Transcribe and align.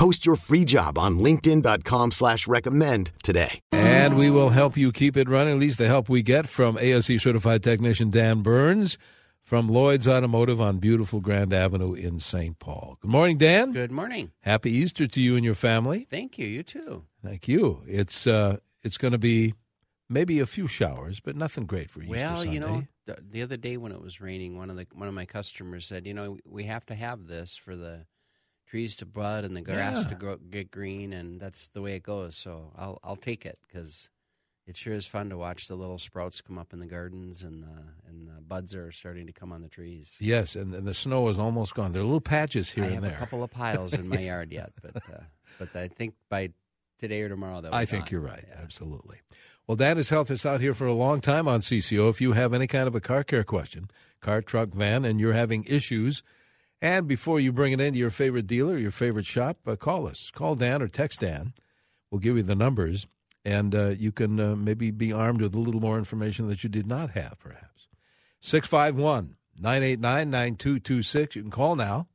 Post 0.00 0.24
your 0.24 0.36
free 0.36 0.64
job 0.64 0.96
on 0.98 1.18
linkedin.com 1.18 2.12
slash 2.12 2.48
recommend 2.48 3.12
today. 3.22 3.60
And 3.70 4.16
we 4.16 4.30
will 4.30 4.48
help 4.48 4.74
you 4.74 4.92
keep 4.92 5.14
it 5.14 5.28
running, 5.28 5.52
at 5.52 5.60
least 5.60 5.76
the 5.76 5.88
help 5.88 6.08
we 6.08 6.22
get 6.22 6.48
from 6.48 6.78
ASE 6.78 7.20
certified 7.22 7.62
technician 7.62 8.08
Dan 8.10 8.40
Burns 8.40 8.96
from 9.42 9.68
Lloyd's 9.68 10.08
Automotive 10.08 10.58
on 10.58 10.78
beautiful 10.78 11.20
Grand 11.20 11.52
Avenue 11.52 11.92
in 11.92 12.18
St. 12.18 12.58
Paul. 12.58 12.96
Good 13.02 13.10
morning, 13.10 13.36
Dan. 13.36 13.72
Good 13.72 13.92
morning. 13.92 14.32
Happy 14.40 14.70
Easter 14.70 15.06
to 15.06 15.20
you 15.20 15.36
and 15.36 15.44
your 15.44 15.54
family. 15.54 16.06
Thank 16.08 16.38
you. 16.38 16.46
You 16.46 16.62
too. 16.62 17.04
Thank 17.22 17.46
you. 17.46 17.82
It's 17.86 18.26
uh 18.26 18.56
it's 18.82 18.96
going 18.96 19.12
to 19.12 19.18
be 19.18 19.52
maybe 20.08 20.40
a 20.40 20.46
few 20.46 20.66
showers, 20.66 21.20
but 21.20 21.36
nothing 21.36 21.66
great 21.66 21.90
for 21.90 22.00
Easter 22.00 22.12
Well, 22.12 22.36
Sunday. 22.38 22.54
you 22.54 22.60
know, 22.60 22.84
the, 23.04 23.18
the 23.32 23.42
other 23.42 23.58
day 23.58 23.76
when 23.76 23.92
it 23.92 24.00
was 24.00 24.18
raining, 24.18 24.56
one 24.56 24.70
of 24.70 24.76
the 24.78 24.86
one 24.94 25.08
of 25.08 25.14
my 25.14 25.26
customers 25.26 25.84
said, 25.84 26.06
"You 26.06 26.14
know, 26.14 26.38
we 26.46 26.64
have 26.64 26.86
to 26.86 26.94
have 26.94 27.26
this 27.26 27.58
for 27.58 27.76
the 27.76 28.06
trees 28.70 28.94
to 28.96 29.06
bud 29.06 29.44
and 29.44 29.56
the 29.56 29.60
grass 29.60 30.04
Yeah. 30.04 30.08
to 30.10 30.14
grow, 30.14 30.36
get 30.36 30.70
green, 30.70 31.12
and 31.12 31.40
that's 31.40 31.68
the 31.68 31.82
way 31.82 31.94
it 31.96 32.02
goes." 32.04 32.36
So 32.36 32.72
I'll 32.76 32.98
I'll 33.02 33.16
take 33.16 33.44
it 33.44 33.58
because 33.66 34.08
it 34.66 34.76
sure 34.76 34.94
is 34.94 35.06
fun 35.06 35.30
to 35.30 35.36
watch 35.36 35.66
the 35.66 35.74
little 35.74 35.98
sprouts 35.98 36.40
come 36.40 36.56
up 36.56 36.72
in 36.72 36.78
the 36.78 36.86
gardens 36.86 37.42
and 37.42 37.62
the 37.64 37.82
and 38.08 38.28
the 38.28 38.40
buds 38.40 38.74
are 38.74 38.92
starting 38.92 39.26
to 39.26 39.32
come 39.32 39.50
on 39.52 39.62
the 39.62 39.68
trees. 39.68 40.16
Yes, 40.20 40.54
and, 40.54 40.74
and 40.74 40.86
the 40.86 40.94
snow 40.94 41.26
is 41.28 41.38
almost 41.38 41.74
gone. 41.74 41.90
There 41.92 42.02
are 42.02 42.04
little 42.04 42.20
patches 42.20 42.70
here 42.70 42.84
I 42.84 42.88
and 42.88 42.94
have 42.96 43.02
there. 43.02 43.12
a 43.14 43.16
couple 43.16 43.42
of 43.42 43.50
piles 43.50 43.92
in 43.94 44.08
my 44.08 44.18
yard 44.30 44.52
yet, 44.52 44.72
but 44.80 44.96
uh, 44.96 45.22
but 45.58 45.74
I 45.74 45.88
think 45.88 46.14
by 46.28 46.52
today 46.98 47.22
or 47.22 47.28
tomorrow 47.28 47.60
be 47.62 47.68
I 47.72 47.84
think 47.86 48.04
gone. 48.04 48.12
you're 48.12 48.20
right. 48.20 48.44
Yeah. 48.46 48.60
Absolutely. 48.62 49.18
Well, 49.66 49.76
Dan 49.76 49.96
has 49.98 50.10
helped 50.10 50.30
us 50.30 50.44
out 50.44 50.60
here 50.60 50.74
for 50.74 50.86
a 50.86 50.92
long 50.94 51.20
time 51.20 51.46
on 51.48 51.60
CCO. 51.60 52.10
If 52.10 52.20
you 52.20 52.32
have 52.32 52.52
any 52.52 52.66
kind 52.66 52.86
of 52.88 52.94
a 52.94 53.00
car 53.00 53.22
care 53.24 53.44
question, 53.44 53.88
car, 54.20 54.42
truck, 54.42 54.70
van, 54.70 55.04
and 55.04 55.18
you're 55.20 55.32
having 55.32 55.64
issues, 55.64 56.22
and 56.82 57.06
before 57.06 57.40
you 57.40 57.52
bring 57.52 57.72
it 57.72 57.80
into 57.80 57.98
your 57.98 58.10
favorite 58.10 58.46
dealer, 58.46 58.78
your 58.78 58.90
favorite 58.90 59.26
shop, 59.26 59.58
uh, 59.66 59.76
call 59.76 60.06
us. 60.06 60.30
Call 60.34 60.54
Dan 60.54 60.80
or 60.82 60.88
text 60.88 61.20
Dan. 61.20 61.52
We'll 62.10 62.20
give 62.20 62.36
you 62.36 62.42
the 62.42 62.54
numbers, 62.56 63.06
and 63.44 63.74
uh, 63.74 63.88
you 63.88 64.12
can 64.12 64.40
uh, 64.40 64.56
maybe 64.56 64.90
be 64.90 65.12
armed 65.12 65.40
with 65.42 65.54
a 65.54 65.58
little 65.60 65.80
more 65.80 65.98
information 65.98 66.48
that 66.48 66.64
you 66.64 66.70
did 66.70 66.86
not 66.86 67.10
have, 67.10 67.38
perhaps. 67.38 67.86
651 68.40 69.36
989 69.58 70.30
9226. 70.30 71.36
You 71.36 71.42
can 71.42 71.50
call 71.50 71.76
now, 71.76 72.08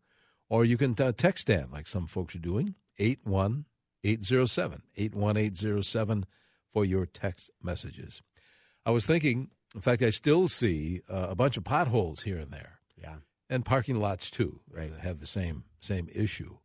or 0.49 0.65
you 0.65 0.77
can 0.77 0.95
uh, 0.99 1.11
text 1.15 1.47
Dan, 1.47 1.69
like 1.71 1.87
some 1.87 2.07
folks 2.07 2.35
are 2.35 2.39
doing, 2.39 2.75
81807. 2.99 4.81
81807 4.97 6.25
for 6.73 6.83
your 6.85 7.05
text 7.05 7.51
messages. 7.61 8.21
I 8.85 8.91
was 8.91 9.05
thinking, 9.05 9.49
in 9.73 9.81
fact, 9.81 10.01
I 10.01 10.09
still 10.09 10.47
see 10.47 11.01
uh, 11.09 11.27
a 11.29 11.35
bunch 11.35 11.57
of 11.57 11.63
potholes 11.63 12.23
here 12.23 12.37
and 12.39 12.51
there, 12.51 12.79
Yeah. 13.01 13.15
And 13.49 13.63
parking 13.65 13.99
lots 13.99 14.29
too 14.29 14.59
Right. 14.69 14.91
have 14.93 15.19
the 15.19 15.27
same 15.27 15.63
same 15.79 16.07
issue. 16.13 16.57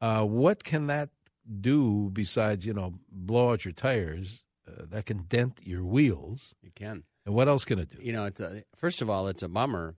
Uh, 0.00 0.24
what 0.24 0.64
can 0.64 0.86
that 0.88 1.10
do 1.60 2.10
besides 2.12 2.64
you 2.66 2.72
know 2.74 2.94
blow 3.10 3.52
out 3.52 3.64
your 3.64 3.72
tires? 3.72 4.40
Uh, 4.66 4.84
that 4.88 5.04
can 5.06 5.18
dent 5.28 5.60
your 5.62 5.84
wheels, 5.84 6.54
It 6.62 6.74
can. 6.74 7.04
and 7.26 7.34
what 7.34 7.48
else 7.48 7.64
can 7.66 7.78
it 7.78 7.90
do? 7.90 8.02
you 8.02 8.12
know, 8.14 8.24
it's 8.24 8.40
a, 8.40 8.64
first 8.74 9.02
of 9.02 9.10
all, 9.10 9.28
it's 9.28 9.42
a 9.42 9.48
bummer 9.48 9.94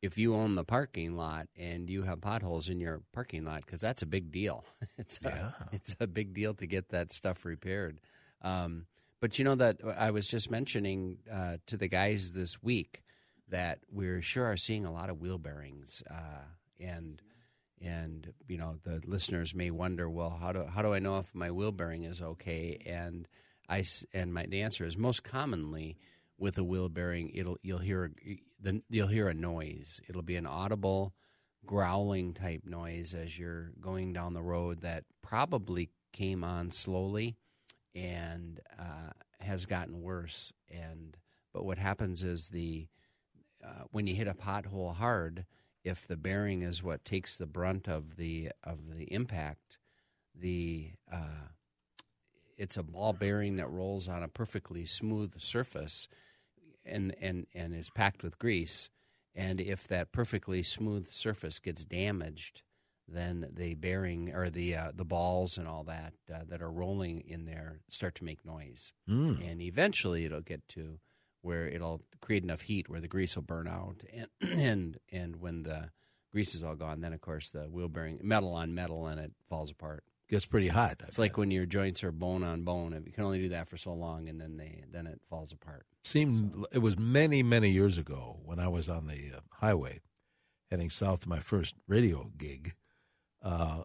if 0.00 0.16
you 0.16 0.34
own 0.34 0.54
the 0.54 0.64
parking 0.64 1.14
lot 1.14 1.46
and 1.56 1.90
you 1.90 2.04
have 2.04 2.20
potholes 2.22 2.70
in 2.70 2.80
your 2.80 3.02
parking 3.12 3.44
lot 3.44 3.66
because 3.66 3.80
that's 3.82 4.00
a 4.00 4.06
big 4.06 4.30
deal. 4.32 4.64
It's 4.96 5.18
a, 5.24 5.28
Yeah. 5.28 5.50
it's 5.72 5.94
a 6.00 6.06
big 6.06 6.32
deal 6.32 6.54
to 6.54 6.66
get 6.66 6.88
that 6.88 7.12
stuff 7.12 7.44
repaired. 7.44 8.00
Um, 8.40 8.86
but 9.20 9.38
you 9.38 9.44
know 9.44 9.56
that 9.56 9.80
I 9.98 10.10
was 10.10 10.26
just 10.26 10.50
mentioning 10.50 11.18
uh, 11.30 11.56
to 11.66 11.76
the 11.76 11.88
guys 11.88 12.32
this 12.32 12.62
week 12.62 13.02
that 13.50 13.80
we're 13.90 14.22
sure 14.22 14.46
are 14.46 14.56
seeing 14.56 14.84
a 14.84 14.92
lot 14.92 15.10
of 15.10 15.20
wheel 15.20 15.38
bearings 15.38 16.02
uh, 16.10 16.44
and. 16.80 17.22
And 17.80 18.32
you 18.48 18.58
know 18.58 18.74
the 18.82 19.00
listeners 19.06 19.54
may 19.54 19.70
wonder, 19.70 20.10
well, 20.10 20.36
how 20.40 20.50
do 20.50 20.64
how 20.64 20.82
do 20.82 20.92
I 20.92 20.98
know 20.98 21.18
if 21.18 21.32
my 21.32 21.52
wheel 21.52 21.70
bearing 21.70 22.02
is 22.02 22.20
okay? 22.20 22.76
And 22.84 23.28
I 23.68 23.84
and 24.12 24.34
my 24.34 24.46
the 24.46 24.62
answer 24.62 24.84
is 24.84 24.98
most 24.98 25.22
commonly 25.22 25.96
with 26.38 26.58
a 26.58 26.64
wheel 26.64 26.88
bearing, 26.88 27.30
it'll 27.34 27.56
you'll 27.62 27.78
hear 27.78 28.10
the 28.60 28.82
you'll 28.88 29.06
hear 29.06 29.28
a 29.28 29.34
noise. 29.34 30.00
It'll 30.08 30.22
be 30.22 30.34
an 30.34 30.46
audible 30.46 31.14
growling 31.66 32.34
type 32.34 32.62
noise 32.64 33.14
as 33.14 33.38
you're 33.38 33.72
going 33.80 34.12
down 34.12 34.34
the 34.34 34.42
road 34.42 34.80
that 34.80 35.04
probably 35.22 35.90
came 36.12 36.42
on 36.42 36.70
slowly 36.70 37.36
and 37.94 38.60
uh, 38.78 39.12
has 39.40 39.66
gotten 39.66 40.02
worse. 40.02 40.52
And 40.70 41.16
but 41.52 41.64
what 41.64 41.78
happens 41.78 42.24
is 42.24 42.48
the 42.48 42.88
uh, 43.78 43.84
when 43.90 44.06
you 44.06 44.14
hit 44.14 44.28
a 44.28 44.34
pothole 44.34 44.94
hard, 44.94 45.46
if 45.84 46.06
the 46.06 46.16
bearing 46.16 46.62
is 46.62 46.82
what 46.82 47.04
takes 47.04 47.38
the 47.38 47.46
brunt 47.46 47.88
of 47.88 48.16
the 48.16 48.50
of 48.64 48.96
the 48.96 49.04
impact, 49.12 49.78
the 50.34 50.90
uh, 51.12 51.48
it's 52.56 52.76
a 52.76 52.82
ball 52.82 53.12
bearing 53.12 53.56
that 53.56 53.68
rolls 53.70 54.08
on 54.08 54.22
a 54.22 54.28
perfectly 54.28 54.84
smooth 54.84 55.38
surface 55.40 56.08
and 56.84 57.14
and 57.20 57.46
and 57.54 57.74
is 57.74 57.90
packed 57.90 58.22
with 58.22 58.38
grease 58.38 58.90
and 59.34 59.60
if 59.60 59.86
that 59.88 60.10
perfectly 60.12 60.62
smooth 60.62 61.10
surface 61.12 61.58
gets 61.58 61.84
damaged 61.84 62.62
then 63.06 63.46
the 63.54 63.74
bearing 63.74 64.34
or 64.34 64.50
the 64.50 64.74
uh, 64.74 64.90
the 64.94 65.04
balls 65.04 65.56
and 65.58 65.68
all 65.68 65.84
that 65.84 66.14
uh, 66.34 66.40
that 66.48 66.60
are 66.62 66.70
rolling 66.70 67.20
in 67.26 67.44
there 67.44 67.80
start 67.88 68.14
to 68.14 68.24
make 68.24 68.44
noise 68.44 68.92
Mm. 69.08 69.50
and 69.50 69.60
eventually 69.62 70.24
it'll 70.24 70.40
get 70.40 70.66
to 70.68 70.98
where 71.42 71.66
it'll 71.66 72.02
create 72.20 72.42
enough 72.42 72.62
heat 72.62 72.88
where 72.88 73.00
the 73.00 73.08
grease 73.08 73.36
will 73.36 73.42
burn 73.42 73.68
out 73.68 74.02
and 74.12 74.28
and 74.60 74.98
and 75.12 75.36
when 75.36 75.62
the 75.62 75.90
grease 76.32 76.54
is 76.54 76.62
all 76.64 76.74
gone 76.74 77.00
then 77.00 77.12
of 77.12 77.20
course 77.20 77.50
the 77.50 77.64
wheel 77.64 77.88
bearing 77.88 78.18
metal 78.22 78.52
on 78.52 78.74
metal 78.74 79.06
and 79.06 79.20
it 79.20 79.32
falls 79.48 79.70
apart 79.70 80.04
Gets 80.30 80.44
pretty 80.44 80.68
hot. 80.68 80.98
I 81.00 81.06
it's 81.06 81.16
bet. 81.16 81.18
like 81.18 81.38
when 81.38 81.50
your 81.50 81.64
joints 81.64 82.04
are 82.04 82.12
bone 82.12 82.44
on 82.44 82.62
bone. 82.62 82.92
You 83.06 83.12
can 83.12 83.24
only 83.24 83.38
do 83.38 83.48
that 83.48 83.66
for 83.66 83.78
so 83.78 83.94
long, 83.94 84.28
and 84.28 84.38
then 84.38 84.58
they 84.58 84.84
then 84.92 85.06
it 85.06 85.22
falls 85.30 85.52
apart. 85.52 85.86
seemed 86.04 86.66
it 86.70 86.80
was 86.80 86.98
many 86.98 87.42
many 87.42 87.70
years 87.70 87.96
ago 87.96 88.38
when 88.44 88.58
I 88.58 88.68
was 88.68 88.90
on 88.90 89.06
the 89.06 89.32
uh, 89.36 89.40
highway 89.52 90.02
heading 90.70 90.90
south 90.90 91.20
to 91.20 91.30
my 91.30 91.38
first 91.38 91.76
radio 91.86 92.30
gig. 92.36 92.74
Uh, 93.42 93.84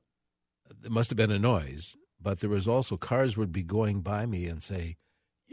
there 0.82 0.92
must 0.92 1.10
have 1.12 1.18
been 1.18 1.32
a 1.32 1.40
noise, 1.40 1.96
but 2.22 2.42
there 2.42 2.50
was 2.50 2.68
also 2.68 2.98
cars 2.98 3.38
would 3.38 3.54
be 3.54 3.64
going 3.64 4.02
by 4.02 4.26
me 4.26 4.46
and 4.48 4.62
say, 4.62 4.98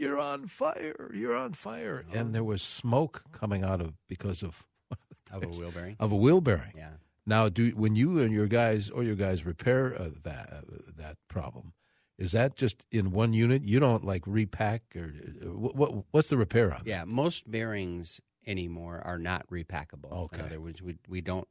"You're 0.01 0.19
on 0.19 0.47
fire! 0.47 1.11
You're 1.13 1.35
on 1.35 1.53
fire!" 1.53 2.03
And 2.13 2.33
there 2.35 2.43
was 2.43 2.61
smoke 2.61 3.23
coming 3.31 3.63
out 3.63 3.81
of 3.81 3.93
because 4.07 4.41
of 4.43 4.65
Of 5.31 5.43
a 5.43 5.47
wheel 5.47 5.71
bearing. 5.71 5.95
of 5.99 6.11
a 6.11 6.15
wheel 6.15 6.41
bearing. 6.41 6.73
Yeah. 6.75 6.89
Now, 7.25 7.47
do 7.49 7.69
when 7.71 7.95
you 7.95 8.19
and 8.19 8.33
your 8.33 8.47
guys 8.47 8.89
or 8.89 9.03
your 9.03 9.15
guys 9.15 9.45
repair 9.45 9.93
uh, 9.97 10.09
that 10.23 10.49
uh, 10.51 10.61
that 10.97 11.17
problem? 11.29 11.73
Is 12.17 12.33
that 12.33 12.55
just 12.55 12.83
in 12.91 13.11
one 13.11 13.33
unit? 13.33 13.63
You 13.63 13.79
don't 13.79 14.03
like 14.03 14.23
repack 14.27 14.83
or 14.95 15.13
uh, 15.41 15.45
what? 15.57 15.75
what 15.75 16.05
what's 16.11 16.29
the 16.29 16.37
repair 16.37 16.71
on? 16.73 16.79
that? 16.79 16.87
Yeah. 16.87 17.03
Most 17.05 17.49
bearings 17.49 18.19
anymore 18.45 19.01
are 19.05 19.19
not 19.19 19.47
repackable. 19.49 20.11
Okay. 20.11 20.39
In 20.39 20.45
other 20.47 20.59
words, 20.61 20.81
we 20.81 20.97
we 21.07 21.21
don't. 21.21 21.47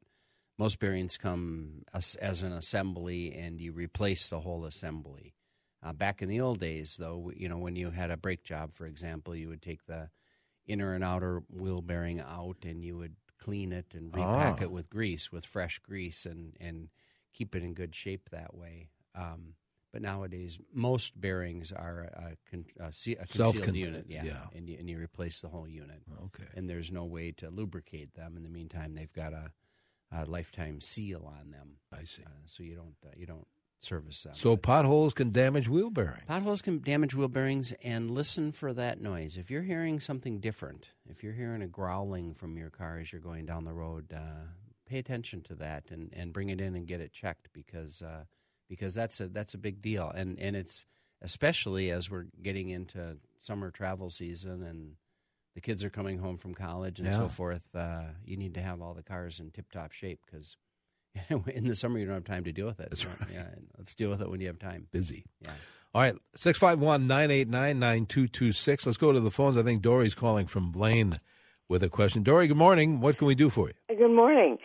Most 0.58 0.78
bearings 0.78 1.16
come 1.16 1.84
as, 1.94 2.16
as 2.16 2.42
an 2.42 2.52
assembly, 2.52 3.32
and 3.34 3.58
you 3.60 3.72
replace 3.72 4.28
the 4.28 4.40
whole 4.40 4.66
assembly. 4.66 5.32
Uh, 5.82 5.92
back 5.92 6.20
in 6.22 6.28
the 6.28 6.40
old 6.40 6.60
days, 6.60 6.96
though, 6.98 7.32
you 7.34 7.48
know, 7.48 7.56
when 7.58 7.74
you 7.76 7.90
had 7.90 8.10
a 8.10 8.16
brake 8.16 8.44
job, 8.44 8.74
for 8.74 8.86
example, 8.86 9.34
you 9.34 9.48
would 9.48 9.62
take 9.62 9.86
the 9.86 10.10
inner 10.66 10.94
and 10.94 11.02
outer 11.02 11.42
wheel 11.48 11.80
bearing 11.80 12.20
out, 12.20 12.58
and 12.64 12.84
you 12.84 12.96
would 12.98 13.16
clean 13.38 13.72
it 13.72 13.86
and 13.94 14.14
repack 14.14 14.58
Ah. 14.60 14.64
it 14.64 14.70
with 14.70 14.90
grease, 14.90 15.32
with 15.32 15.46
fresh 15.46 15.78
grease, 15.78 16.26
and 16.26 16.54
and 16.60 16.90
keep 17.32 17.54
it 17.56 17.62
in 17.62 17.72
good 17.74 17.94
shape 17.94 18.28
that 18.30 18.54
way. 18.54 18.90
Um, 19.14 19.54
but 19.92 20.02
nowadays, 20.02 20.58
most 20.72 21.18
bearings 21.20 21.72
are 21.72 22.02
a, 22.12 22.36
con- 22.50 22.66
a, 22.78 22.92
se- 22.92 23.16
a 23.20 23.26
concealed 23.26 23.74
unit, 23.74 24.04
yeah, 24.08 24.22
yeah. 24.24 24.46
And, 24.54 24.68
you, 24.68 24.76
and 24.78 24.88
you 24.88 24.98
replace 24.98 25.40
the 25.40 25.48
whole 25.48 25.66
unit, 25.66 26.02
Okay. 26.26 26.44
and 26.54 26.68
there's 26.68 26.92
no 26.92 27.04
way 27.06 27.32
to 27.38 27.50
lubricate 27.50 28.14
them. 28.14 28.36
In 28.36 28.42
the 28.44 28.48
meantime, 28.50 28.94
they've 28.94 29.12
got 29.12 29.32
a, 29.32 29.50
a 30.12 30.26
lifetime 30.26 30.80
seal 30.80 31.24
on 31.40 31.50
them, 31.50 31.78
I 31.92 32.04
see. 32.04 32.22
uh, 32.24 32.28
so 32.44 32.62
you 32.62 32.76
don't 32.76 32.94
uh, 33.04 33.10
you 33.16 33.26
don't 33.26 33.48
service 33.84 34.22
them. 34.22 34.34
So 34.34 34.56
potholes 34.56 35.12
can 35.12 35.30
damage 35.30 35.68
wheel 35.68 35.90
bearing. 35.90 36.22
potholes 36.26 36.62
can 36.62 36.80
damage 36.80 37.14
wheel 37.14 37.28
bearings, 37.28 37.72
and 37.82 38.10
listen 38.10 38.52
for 38.52 38.72
that 38.74 39.00
noise. 39.00 39.36
If 39.36 39.50
you're 39.50 39.62
hearing 39.62 40.00
something 40.00 40.38
different, 40.40 40.90
if 41.08 41.22
you're 41.22 41.32
hearing 41.32 41.62
a 41.62 41.66
growling 41.66 42.34
from 42.34 42.56
your 42.56 42.70
car 42.70 42.98
as 42.98 43.12
you're 43.12 43.20
going 43.20 43.46
down 43.46 43.64
the 43.64 43.72
road, 43.72 44.12
uh, 44.12 44.44
pay 44.86 44.98
attention 44.98 45.40
to 45.42 45.54
that 45.56 45.84
and, 45.90 46.12
and 46.12 46.32
bring 46.32 46.48
it 46.50 46.60
in 46.60 46.74
and 46.74 46.86
get 46.86 47.00
it 47.00 47.12
checked 47.12 47.48
because 47.52 48.02
uh, 48.02 48.24
because 48.68 48.94
that's 48.94 49.20
a 49.20 49.28
that's 49.28 49.54
a 49.54 49.58
big 49.58 49.80
deal, 49.82 50.10
and 50.14 50.38
and 50.38 50.54
it's 50.56 50.84
especially 51.22 51.90
as 51.90 52.10
we're 52.10 52.26
getting 52.42 52.70
into 52.70 53.16
summer 53.40 53.70
travel 53.70 54.08
season 54.10 54.62
and 54.62 54.92
the 55.54 55.60
kids 55.60 55.84
are 55.84 55.90
coming 55.90 56.18
home 56.18 56.38
from 56.38 56.54
college 56.54 56.98
and 57.00 57.08
Yeah. 57.08 57.16
so 57.16 57.28
forth. 57.28 57.74
Uh, 57.74 58.04
you 58.24 58.36
need 58.36 58.54
to 58.54 58.62
have 58.62 58.80
all 58.80 58.94
the 58.94 59.02
cars 59.02 59.40
in 59.40 59.50
tip 59.50 59.70
top 59.72 59.92
shape 59.92 60.20
because 60.24 60.56
in 61.46 61.66
the 61.66 61.74
summer 61.74 61.98
you 61.98 62.06
don't 62.06 62.14
have 62.14 62.24
time 62.24 62.44
to 62.44 62.52
deal 62.52 62.66
with 62.66 62.80
it. 62.80 62.88
That's 62.90 63.02
You 63.02 63.08
know, 63.08 63.26
Yeah, 63.32 63.48
let's 63.78 63.94
deal 63.94 64.10
with 64.10 64.20
it 64.20 64.30
when 64.30 64.40
you 64.40 64.46
have 64.48 64.58
time. 64.58 64.86
Busy. 64.92 65.24
Yeah. 65.42 65.52
All 65.92 66.02
right, 66.02 66.14
651 66.36 67.06
989 67.08 67.78
9226. 67.78 68.86
Let's 68.86 68.96
go 68.96 69.12
to 69.12 69.20
the 69.20 69.30
phones. 69.30 69.56
I 69.56 69.62
think 69.62 69.82
Dory's 69.82 70.14
calling 70.14 70.46
from 70.46 70.70
Blaine 70.70 71.18
with 71.68 71.82
a 71.82 71.88
question. 71.88 72.22
Dory, 72.22 72.46
good 72.46 72.56
morning. 72.56 73.00
What 73.00 73.18
can 73.18 73.26
we 73.26 73.34
do 73.34 73.50
for 73.50 73.68
you? 73.68 73.96
Good 73.96 74.14
morning. 74.14 74.58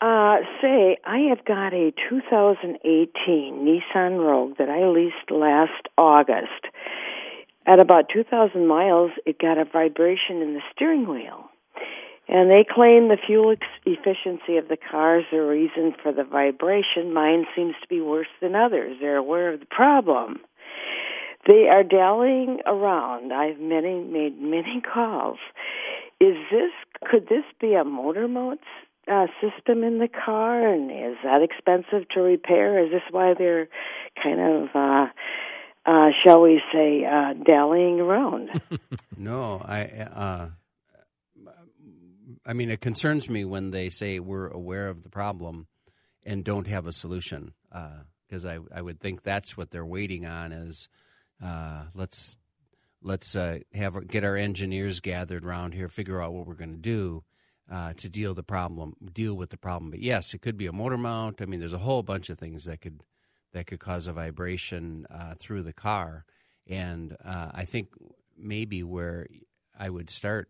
Uh, 0.00 0.38
say, 0.60 0.96
I 1.04 1.28
have 1.28 1.44
got 1.44 1.72
a 1.72 1.92
2018 2.10 3.14
Nissan 3.94 4.18
Rogue 4.18 4.56
that 4.58 4.68
I 4.68 4.88
leased 4.88 5.30
last 5.30 5.86
August. 5.96 6.66
At 7.64 7.80
about 7.80 8.06
2,000 8.12 8.66
miles, 8.66 9.12
it 9.24 9.38
got 9.38 9.58
a 9.58 9.64
vibration 9.64 10.42
in 10.42 10.54
the 10.54 10.62
steering 10.74 11.08
wheel. 11.08 11.48
And 12.34 12.50
they 12.50 12.64
claim 12.64 13.08
the 13.08 13.18
fuel 13.26 13.52
ex- 13.52 13.66
efficiency 13.84 14.56
of 14.56 14.68
the 14.68 14.78
car 14.78 15.18
is 15.18 15.26
the 15.30 15.42
reason 15.42 15.94
for 16.02 16.12
the 16.12 16.24
vibration. 16.24 17.12
Mine 17.12 17.44
seems 17.54 17.74
to 17.82 17.88
be 17.88 18.00
worse 18.00 18.32
than 18.40 18.54
others. 18.54 18.96
They're 18.98 19.18
aware 19.18 19.52
of 19.52 19.60
the 19.60 19.66
problem. 19.66 20.40
They 21.46 21.68
are 21.68 21.82
dallying 21.82 22.60
around. 22.64 23.34
I've 23.34 23.60
many 23.60 24.00
made 24.00 24.40
many 24.40 24.80
calls. 24.94 25.38
Is 26.20 26.36
this 26.50 26.72
could 27.04 27.28
this 27.28 27.44
be 27.60 27.74
a 27.74 27.84
motor 27.84 28.26
mount 28.28 28.60
uh, 29.12 29.26
system 29.42 29.84
in 29.84 29.98
the 29.98 30.08
car, 30.08 30.66
and 30.66 30.90
is 30.90 31.18
that 31.24 31.42
expensive 31.42 32.08
to 32.14 32.20
repair? 32.20 32.82
Is 32.82 32.92
this 32.92 33.02
why 33.10 33.34
they're 33.36 33.68
kind 34.22 34.40
of, 34.40 34.68
uh, 34.74 35.06
uh, 35.84 36.10
shall 36.20 36.40
we 36.40 36.62
say, 36.72 37.04
uh, 37.04 37.34
dallying 37.44 38.00
around? 38.00 38.48
No, 39.18 39.60
I. 39.64 40.48
Uh, 42.44 42.50
I 42.50 42.52
mean, 42.52 42.70
it 42.70 42.80
concerns 42.80 43.28
me 43.28 43.44
when 43.44 43.70
they 43.70 43.90
say 43.90 44.18
we're 44.18 44.48
aware 44.48 44.88
of 44.88 45.02
the 45.02 45.10
problem 45.10 45.66
and 46.24 46.44
don't 46.44 46.66
have 46.66 46.86
a 46.86 46.92
solution. 46.92 47.54
Because 47.70 48.44
I, 48.44 48.58
I 48.74 48.80
would 48.82 49.00
think 49.00 49.22
that's 49.22 49.56
what 49.56 49.70
they're 49.70 49.84
waiting 49.86 50.26
on 50.26 50.52
is 50.52 50.88
uh, 51.42 51.86
let's 51.94 52.36
let's 53.02 53.34
uh, 53.34 53.58
have 53.74 54.06
get 54.06 54.24
our 54.24 54.36
engineers 54.36 55.00
gathered 55.00 55.44
around 55.44 55.74
here, 55.74 55.88
figure 55.88 56.22
out 56.22 56.32
what 56.32 56.46
we're 56.46 56.54
going 56.54 56.72
to 56.72 56.76
do 56.76 57.24
uh, 57.70 57.92
to 57.94 58.08
deal 58.08 58.34
the 58.34 58.42
problem, 58.42 58.94
deal 59.12 59.34
with 59.34 59.50
the 59.50 59.56
problem. 59.56 59.90
But 59.90 60.00
yes, 60.00 60.34
it 60.34 60.42
could 60.42 60.56
be 60.56 60.66
a 60.66 60.72
motor 60.72 60.98
mount. 60.98 61.42
I 61.42 61.46
mean, 61.46 61.60
there's 61.60 61.72
a 61.72 61.78
whole 61.78 62.02
bunch 62.02 62.30
of 62.30 62.38
things 62.38 62.64
that 62.64 62.80
could 62.80 63.00
that 63.52 63.66
could 63.66 63.80
cause 63.80 64.06
a 64.06 64.12
vibration 64.12 65.06
uh, 65.10 65.34
through 65.38 65.62
the 65.62 65.72
car, 65.72 66.24
and 66.66 67.16
uh, 67.24 67.50
I 67.52 67.64
think 67.64 67.88
maybe 68.38 68.82
where 68.82 69.26
I 69.78 69.90
would 69.90 70.08
start 70.08 70.48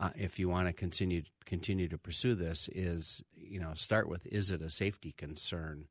uh, 0.00 0.10
if 0.16 0.38
you 0.38 0.48
want 0.48 0.68
to 0.68 0.72
continue 0.72 1.22
continue 1.44 1.88
to 1.88 1.98
pursue 1.98 2.34
this 2.34 2.68
is 2.74 3.22
you 3.34 3.58
know 3.58 3.72
start 3.74 4.08
with 4.08 4.26
is 4.26 4.50
it 4.50 4.62
a 4.62 4.70
safety 4.70 5.12
concern? 5.16 5.86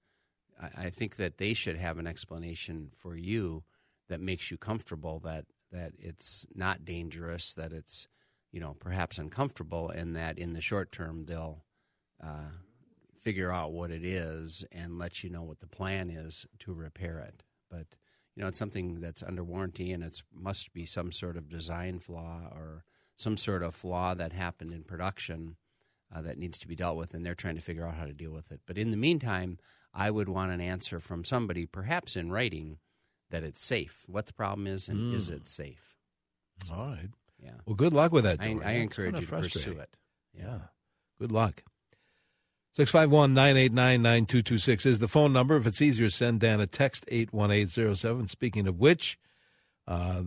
I, 0.62 0.86
I 0.86 0.90
think 0.90 1.18
that 1.18 1.38
they 1.38 1.54
should 1.54 1.78
have 1.78 1.98
an 1.98 2.08
explanation 2.08 2.92
for 2.96 3.16
you 3.16 3.64
that 4.10 4.22
makes 4.22 4.50
you 4.50 4.58
comfortable 4.58 5.20
that 5.20 5.46
that 5.72 5.94
it's 6.00 6.46
not 6.56 6.86
dangerous 6.86 7.54
that 7.56 7.74
it's 7.74 8.08
you 8.52 8.60
know 8.60 8.76
perhaps 8.80 9.18
uncomfortable 9.18 9.90
and 9.90 10.16
that 10.16 10.40
in 10.40 10.54
the 10.54 10.62
short 10.62 10.92
term 10.92 11.24
they'll 11.24 11.64
uh, 12.24 12.52
figure 13.22 13.52
out 13.52 13.74
what 13.74 13.92
it 13.92 14.06
is 14.06 14.64
and 14.72 14.98
let 14.98 15.24
you 15.24 15.30
know 15.30 15.44
what 15.44 15.60
the 15.60 15.68
plan 15.68 16.10
is 16.10 16.46
to 16.60 16.74
repair 16.74 17.20
it. 17.20 17.44
But 17.70 17.88
you 18.36 18.42
know 18.42 18.48
it's 18.48 18.60
something 18.60 19.02
that's 19.02 19.22
under 19.22 19.44
warranty 19.44 19.92
and 19.92 20.02
it's 20.02 20.24
must 20.34 20.72
be 20.72 20.86
some 20.86 21.12
sort 21.12 21.36
of 21.36 21.50
design 21.50 22.00
flaw 22.00 22.44
or 22.54 22.86
some 23.18 23.36
sort 23.36 23.64
of 23.64 23.76
flaw 23.76 24.14
that 24.14 24.32
happened 24.32 24.72
in 24.72 24.84
production 24.84 25.58
uh, 26.16 26.22
that 26.22 26.38
needs 26.38 26.58
to 26.60 26.68
be 26.68 26.76
dealt 26.76 26.96
with, 26.96 27.14
and 27.14 27.26
they're 27.26 27.36
trying 27.36 27.56
to 27.56 27.62
figure 27.62 27.86
out 27.86 27.96
how 27.96 28.06
to 28.06 28.14
deal 28.14 28.32
with 28.32 28.52
it. 28.52 28.62
But 28.66 28.78
in 28.78 28.92
the 28.92 28.98
meantime, 28.98 29.58
I 29.94 30.10
would 30.12 30.30
want 30.30 30.52
an 30.52 30.62
answer 30.62 31.00
from 31.02 31.26
somebody, 31.26 31.66
perhaps 31.66 32.16
in 32.16 32.32
writing, 32.32 32.78
that 33.30 33.44
it's 33.44 33.62
safe. 33.64 34.06
What 34.08 34.28
the 34.28 34.34
problem 34.34 34.68
is, 34.68 34.88
and 34.88 35.14
is 35.14 35.28
it 35.28 35.48
safe? 35.50 35.96
All 36.72 36.88
right. 36.88 37.10
Yeah, 37.44 37.52
Well, 37.66 37.76
good 37.76 37.94
luck 37.94 38.12
with 38.12 38.24
that. 38.24 38.40
I, 38.42 38.54
Dory. 38.54 38.66
I 38.66 38.72
encourage 38.74 39.14
kinda 39.16 39.20
you 39.20 39.26
to 39.28 39.42
pursue 39.44 39.80
it. 39.80 39.90
Yeah. 40.34 40.60
Good 41.20 41.32
luck. 41.32 41.64
651 42.74 43.34
989 43.34 44.02
9226 44.02 44.86
is 44.86 45.00
the 45.00 45.08
phone 45.08 45.34
number. 45.34 45.56
If 45.58 45.66
it's 45.68 45.82
easier, 45.82 46.10
send 46.10 46.40
Dan 46.40 46.60
a 46.60 46.68
text 46.68 47.06
81807. 47.10 48.28
Speaking 48.28 48.68
of 48.68 48.80
which, 48.80 49.18
uh, 49.88 49.92
uh, 49.92 50.22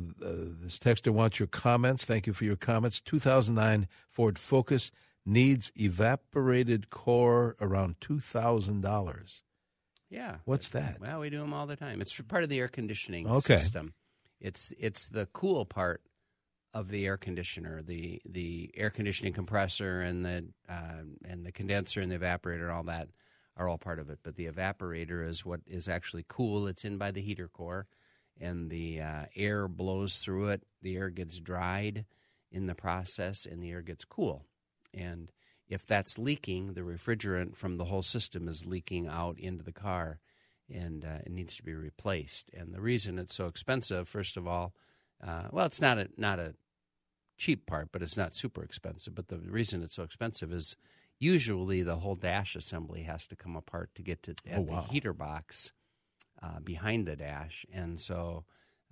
this 0.62 0.78
texter 0.78 1.10
wants 1.12 1.38
your 1.38 1.48
comments. 1.48 2.04
Thank 2.04 2.26
you 2.26 2.32
for 2.32 2.44
your 2.44 2.56
comments. 2.56 3.00
2009 3.00 3.86
Ford 4.08 4.38
Focus 4.38 4.90
needs 5.26 5.70
evaporator 5.78 6.88
core 6.88 7.56
around 7.60 8.00
$2,000. 8.00 9.40
Yeah. 10.08 10.36
What's 10.44 10.70
that? 10.70 10.98
Well, 11.00 11.20
we 11.20 11.30
do 11.30 11.38
them 11.38 11.52
all 11.54 11.66
the 11.66 11.76
time. 11.76 12.00
It's 12.00 12.18
part 12.22 12.42
of 12.42 12.48
the 12.48 12.58
air 12.58 12.68
conditioning 12.68 13.28
Okay. 13.28 13.58
system. 13.58 13.94
It's 14.40 14.72
it's 14.78 15.08
the 15.10 15.26
cool 15.26 15.66
part 15.66 16.02
of 16.72 16.88
the 16.88 17.04
air 17.04 17.16
conditioner, 17.18 17.82
the 17.82 18.20
the 18.24 18.70
air 18.74 18.90
conditioning 18.90 19.32
compressor 19.34 20.00
and 20.00 20.24
the 20.24 20.46
uh, 20.68 21.02
and 21.24 21.44
the 21.44 21.52
condenser 21.52 22.00
and 22.00 22.10
the 22.10 22.18
evaporator 22.18 22.62
and 22.62 22.70
all 22.70 22.84
that 22.84 23.08
are 23.56 23.68
all 23.68 23.76
part 23.78 23.98
of 23.98 24.08
it. 24.10 24.20
But 24.22 24.36
the 24.36 24.46
evaporator 24.46 25.28
is 25.28 25.44
what 25.44 25.60
is 25.66 25.88
actually 25.88 26.24
cool. 26.26 26.66
It's 26.66 26.84
in 26.84 26.96
by 26.96 27.10
the 27.10 27.20
heater 27.20 27.48
core, 27.48 27.86
and 28.40 28.70
the 28.70 29.00
uh, 29.00 29.24
air 29.36 29.68
blows 29.68 30.18
through 30.18 30.48
it. 30.48 30.62
The 30.82 30.96
air 30.96 31.10
gets 31.10 31.38
dried 31.38 32.06
in 32.50 32.66
the 32.66 32.74
process, 32.74 33.46
and 33.46 33.62
the 33.62 33.70
air 33.70 33.82
gets 33.82 34.04
cool. 34.04 34.44
And 34.94 35.30
if 35.68 35.86
that's 35.86 36.18
leaking, 36.18 36.72
the 36.72 36.80
refrigerant 36.80 37.56
from 37.56 37.76
the 37.76 37.84
whole 37.84 38.02
system 38.02 38.48
is 38.48 38.66
leaking 38.66 39.06
out 39.06 39.38
into 39.38 39.62
the 39.62 39.72
car, 39.72 40.18
and 40.72 41.04
uh, 41.04 41.18
it 41.26 41.30
needs 41.30 41.54
to 41.56 41.62
be 41.62 41.74
replaced. 41.74 42.50
And 42.52 42.72
the 42.74 42.80
reason 42.80 43.18
it's 43.18 43.34
so 43.34 43.46
expensive, 43.46 44.08
first 44.08 44.36
of 44.36 44.46
all, 44.48 44.74
uh, 45.24 45.48
well, 45.52 45.66
it's 45.66 45.80
not 45.80 45.98
a 45.98 46.08
not 46.16 46.38
a 46.38 46.54
cheap 47.36 47.66
part, 47.66 47.90
but 47.92 48.02
it's 48.02 48.16
not 48.16 48.34
super 48.34 48.62
expensive. 48.64 49.14
But 49.14 49.28
the 49.28 49.38
reason 49.38 49.82
it's 49.82 49.94
so 49.94 50.02
expensive 50.02 50.52
is 50.52 50.76
usually 51.18 51.82
the 51.82 51.96
whole 51.96 52.14
dash 52.16 52.56
assembly 52.56 53.02
has 53.02 53.26
to 53.26 53.36
come 53.36 53.54
apart 53.54 53.90
to 53.94 54.02
get 54.02 54.22
to 54.24 54.34
at 54.48 54.58
Oh, 54.58 54.60
wow. 54.62 54.80
the 54.80 54.92
heater 54.92 55.12
box 55.12 55.72
uh, 56.42 56.60
behind 56.60 57.06
the 57.06 57.16
dash, 57.16 57.66
and 57.72 58.00
so 58.00 58.44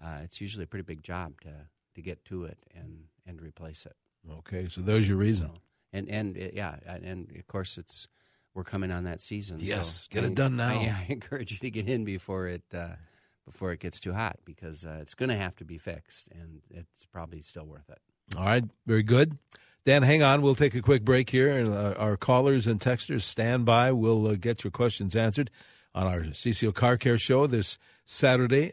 uh, 0.02 0.18
it's 0.22 0.40
usually 0.40 0.64
a 0.64 0.66
pretty 0.66 0.84
big 0.84 1.02
job 1.02 1.40
to 1.42 1.52
to 1.94 2.02
get 2.02 2.24
to 2.26 2.44
it 2.44 2.58
and 2.74 3.04
and 3.26 3.40
replace 3.40 3.86
it. 3.86 3.96
Okay, 4.38 4.68
so 4.70 4.80
there's 4.80 5.08
your 5.08 5.18
reason. 5.18 5.46
So, 5.46 5.60
and 5.92 6.08
and 6.08 6.36
uh, 6.36 6.48
yeah, 6.52 6.76
and 6.86 7.30
of 7.36 7.46
course 7.46 7.78
it's 7.78 8.08
we're 8.54 8.64
coming 8.64 8.90
on 8.90 9.04
that 9.04 9.20
season. 9.20 9.58
Yes, 9.60 10.08
so 10.10 10.14
get 10.14 10.24
it 10.24 10.32
I- 10.32 10.34
done 10.34 10.56
now. 10.56 10.68
I, 10.68 10.74
I 11.00 11.06
encourage 11.08 11.52
you 11.52 11.58
to 11.58 11.70
get 11.70 11.88
in 11.88 12.04
before 12.04 12.48
it 12.48 12.64
uh, 12.74 12.96
before 13.44 13.72
it 13.72 13.80
gets 13.80 14.00
too 14.00 14.12
hot 14.12 14.38
because 14.44 14.84
uh, 14.84 14.98
it's 15.00 15.14
going 15.14 15.30
to 15.30 15.36
have 15.36 15.56
to 15.56 15.64
be 15.64 15.78
fixed, 15.78 16.28
and 16.32 16.60
it's 16.70 17.06
probably 17.06 17.40
still 17.40 17.64
worth 17.64 17.88
it. 17.88 17.98
All 18.36 18.44
right, 18.44 18.64
very 18.86 19.02
good. 19.02 19.38
Dan, 19.86 20.02
hang 20.02 20.22
on. 20.22 20.42
We'll 20.42 20.54
take 20.54 20.74
a 20.74 20.82
quick 20.82 21.02
break 21.02 21.30
here, 21.30 21.48
and 21.48 21.68
uh, 21.70 21.94
our 21.96 22.18
callers 22.18 22.66
and 22.66 22.78
texters 22.78 23.22
stand 23.22 23.64
by. 23.64 23.90
We'll 23.92 24.26
uh, 24.28 24.34
get 24.34 24.62
your 24.62 24.70
questions 24.70 25.16
answered 25.16 25.50
on 25.98 26.06
our 26.06 26.20
CCO 26.20 26.72
Car 26.72 26.96
Care 26.96 27.18
Show 27.18 27.46
this 27.48 27.76
Saturday. 28.06 28.72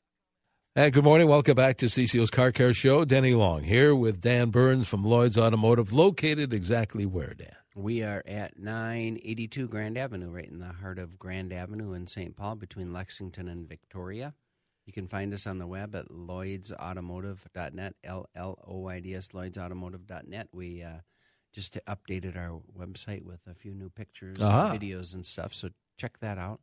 And 0.75 0.94
good 0.94 1.03
morning. 1.03 1.27
Welcome 1.27 1.55
back 1.55 1.77
to 1.77 1.88
CCO's 1.88 2.29
Car 2.29 2.51
Care 2.51 2.72
Show. 2.74 3.03
Denny 3.03 3.34
Long 3.34 3.63
here 3.63 3.96
with 3.96 4.22
Dan 4.22 4.51
Burns 4.51 4.88
from 4.88 5.03
Lloyd's 5.03 5.38
Automotive, 5.38 5.91
located 5.91 6.53
exactly 6.53 7.05
where, 7.05 7.34
Dan? 7.34 7.55
We 7.75 8.03
are 8.03 8.22
at 8.27 8.60
982 8.60 9.67
Grand 9.67 9.98
Avenue, 9.98 10.29
right 10.29 10.48
in 10.48 10.60
the 10.60 10.67
heart 10.74 11.00
of 11.00 11.17
Grand 11.17 11.51
Avenue 11.51 11.94
in 11.94 12.05
St. 12.05 12.36
Paul, 12.36 12.55
between 12.58 12.94
Lexington 12.94 13.48
and 13.48 13.67
Victoria. 13.67 14.36
You 14.86 14.94
can 14.94 15.08
find 15.08 15.34
us 15.34 15.48
on 15.48 15.58
the 15.58 15.65
web 15.65 15.96
at 15.96 16.10
lloydsautomotive.net, 16.10 17.96
L 18.03 18.29
L 18.36 18.60
O 18.67 18.77
Y 18.82 19.00
D 19.00 19.15
S, 19.15 19.29
lloydsautomotive.net. 19.29 20.50
We 20.53 20.84
uh, 20.84 21.00
just 21.53 21.79
updated 21.88 22.38
our 22.38 22.60
website 22.77 23.24
with 23.24 23.39
a 23.50 23.55
few 23.55 23.74
new 23.74 23.89
pictures, 23.89 24.38
Ah. 24.41 24.70
and 24.72 24.79
videos, 24.79 25.15
and 25.15 25.25
stuff. 25.25 25.55
So 25.55 25.70
check 25.98 26.20
that 26.20 26.38
out. 26.38 26.60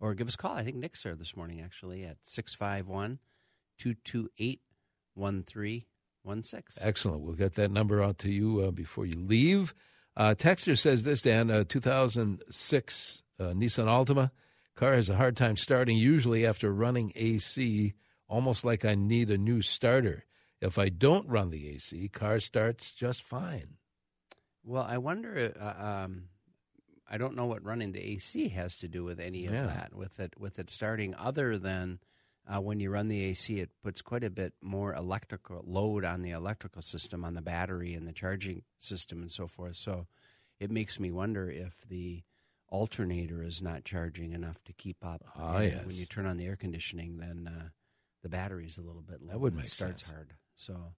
Or 0.00 0.14
give 0.14 0.28
us 0.28 0.34
a 0.34 0.38
call. 0.38 0.54
I 0.54 0.64
think 0.64 0.76
Nick's 0.76 1.02
there 1.02 1.14
this 1.14 1.36
morning, 1.36 1.60
actually, 1.60 2.04
at 2.04 2.18
651 2.22 3.18
228 3.78 4.60
1316. 5.14 6.86
Excellent. 6.86 7.22
We'll 7.22 7.34
get 7.34 7.54
that 7.54 7.70
number 7.70 8.02
out 8.02 8.18
to 8.18 8.30
you 8.30 8.60
uh, 8.60 8.70
before 8.70 9.06
you 9.06 9.18
leave. 9.18 9.74
Uh, 10.16 10.34
Texter 10.36 10.78
says 10.78 11.02
this, 11.02 11.22
Dan, 11.22 11.50
uh, 11.50 11.64
2006 11.68 13.22
uh, 13.38 13.44
Nissan 13.44 13.86
Altima. 13.86 14.30
Car 14.76 14.94
has 14.94 15.08
a 15.08 15.16
hard 15.16 15.36
time 15.36 15.56
starting, 15.56 15.96
usually 15.96 16.44
after 16.46 16.72
running 16.72 17.12
AC, 17.14 17.94
almost 18.28 18.64
like 18.64 18.84
I 18.84 18.94
need 18.94 19.30
a 19.30 19.38
new 19.38 19.62
starter. 19.62 20.24
If 20.60 20.78
I 20.78 20.88
don't 20.88 21.28
run 21.28 21.50
the 21.50 21.68
AC, 21.68 22.08
car 22.08 22.40
starts 22.40 22.92
just 22.92 23.22
fine. 23.22 23.76
Well, 24.64 24.86
I 24.88 24.98
wonder. 24.98 25.52
Uh, 25.60 26.04
um, 26.04 26.24
I 27.10 27.18
don't 27.18 27.36
know 27.36 27.46
what 27.46 27.64
running 27.64 27.92
the 27.92 28.00
AC 28.12 28.48
has 28.48 28.76
to 28.76 28.88
do 28.88 29.04
with 29.04 29.20
any 29.20 29.46
of 29.46 29.52
Yeah. 29.52 29.66
that. 29.66 29.94
With 29.94 30.18
it, 30.20 30.34
with 30.38 30.58
it 30.58 30.70
starting, 30.70 31.14
other 31.14 31.58
than 31.58 32.00
uh, 32.46 32.60
when 32.60 32.80
you 32.80 32.90
run 32.90 33.08
the 33.08 33.20
AC, 33.22 33.60
it 33.60 33.70
puts 33.82 34.02
quite 34.02 34.24
a 34.24 34.30
bit 34.30 34.54
more 34.62 34.94
electrical 34.94 35.62
load 35.66 36.04
on 36.04 36.22
the 36.22 36.30
electrical 36.30 36.82
system, 36.82 37.24
on 37.24 37.34
the 37.34 37.42
battery 37.42 37.94
and 37.94 38.06
the 38.06 38.12
charging 38.12 38.62
system, 38.78 39.22
and 39.22 39.30
so 39.32 39.46
forth. 39.46 39.76
So 39.76 40.06
it 40.60 40.70
makes 40.70 40.98
me 41.00 41.10
wonder 41.10 41.50
if 41.50 41.86
the 41.88 42.22
alternator 42.68 43.42
is 43.42 43.62
not 43.62 43.84
charging 43.84 44.32
enough 44.32 44.62
to 44.64 44.72
keep 44.72 45.04
up. 45.04 45.22
Ah, 45.36 45.58
And 45.58 45.64
yes. 45.70 45.86
When 45.86 45.96
you 45.96 46.06
turn 46.06 46.26
on 46.26 46.36
the 46.36 46.46
air 46.46 46.56
conditioning, 46.56 47.18
then 47.18 47.46
uh, 47.52 47.68
the 48.22 48.28
battery's 48.28 48.78
a 48.78 48.82
little 48.82 49.02
bit 49.02 49.22
low. 49.22 49.32
That 49.32 49.40
would 49.40 49.54
make 49.54 49.66
it 49.66 49.70
starts 49.70 50.02
sense. 50.02 50.10
hard. 50.12 50.34
So 50.56 50.94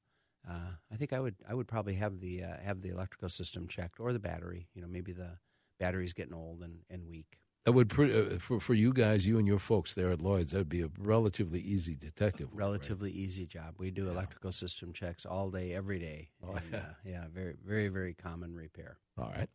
uh, 0.48 0.70
I 0.92 0.96
think 0.96 1.12
I 1.12 1.20
would 1.20 1.34
I 1.48 1.54
would 1.54 1.66
probably 1.68 1.94
have 1.94 2.20
the 2.20 2.44
uh, 2.44 2.56
have 2.62 2.82
the 2.82 2.90
electrical 2.90 3.28
system 3.28 3.66
checked 3.68 3.98
or 4.00 4.12
the 4.12 4.18
battery. 4.18 4.68
You 4.74 4.82
know, 4.82 4.88
maybe 4.88 5.12
the 5.12 5.38
battery's 5.78 6.12
getting 6.12 6.34
old 6.34 6.62
and, 6.62 6.78
and 6.90 7.06
weak. 7.08 7.38
That 7.64 7.72
would 7.72 7.88
pre- 7.88 8.16
uh, 8.34 8.38
for 8.38 8.60
for 8.60 8.74
you 8.74 8.92
guys, 8.92 9.26
you 9.26 9.38
and 9.38 9.46
your 9.48 9.58
folks 9.58 9.94
there 9.94 10.10
at 10.10 10.22
Lloyd's. 10.22 10.52
That'd 10.52 10.68
be 10.68 10.82
a 10.82 10.88
relatively 10.98 11.60
easy 11.60 11.96
detective. 11.96 12.52
work, 12.52 12.60
right? 12.60 12.66
Relatively 12.66 13.10
easy 13.10 13.44
job. 13.44 13.74
We 13.78 13.90
do 13.90 14.08
electrical 14.08 14.52
system 14.52 14.92
checks 14.92 15.26
all 15.26 15.50
day, 15.50 15.74
every 15.74 15.98
day. 15.98 16.28
Oh, 16.46 16.52
And, 16.52 16.60
yeah. 16.72 16.78
uh, 16.78 16.82
yeah, 17.04 17.24
very 17.34 17.54
very 17.64 17.88
very 17.88 18.14
common 18.14 18.54
repair. 18.54 18.98
All 19.18 19.32
right. 19.36 19.48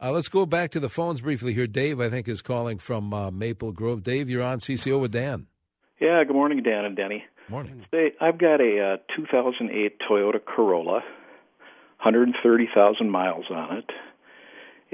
Uh, 0.00 0.12
let's 0.12 0.28
go 0.28 0.44
back 0.46 0.70
to 0.72 0.80
the 0.80 0.88
phones 0.88 1.20
briefly 1.22 1.54
here. 1.54 1.66
Dave, 1.66 2.00
I 2.00 2.08
think, 2.10 2.28
is 2.28 2.42
calling 2.42 2.78
from 2.78 3.12
uh, 3.14 3.30
Maple 3.30 3.72
Grove. 3.72 4.02
Dave, 4.02 4.28
you're 4.30 4.42
on 4.42 4.58
CCO 4.58 5.00
with 5.00 5.12
Dan. 5.12 5.46
Yeah, 6.00 6.22
good 6.24 6.34
morning, 6.34 6.62
Dan 6.62 6.84
and 6.84 6.96
Denny. 6.96 7.24
Morning. 7.48 7.84
Say, 7.92 8.12
I've 8.20 8.36
got 8.38 8.60
a 8.60 8.94
uh, 8.94 9.16
2008 9.16 10.00
Toyota 10.08 10.40
Corolla, 10.44 11.02
130,000 12.02 13.10
miles 13.10 13.44
on 13.50 13.78
it, 13.78 13.90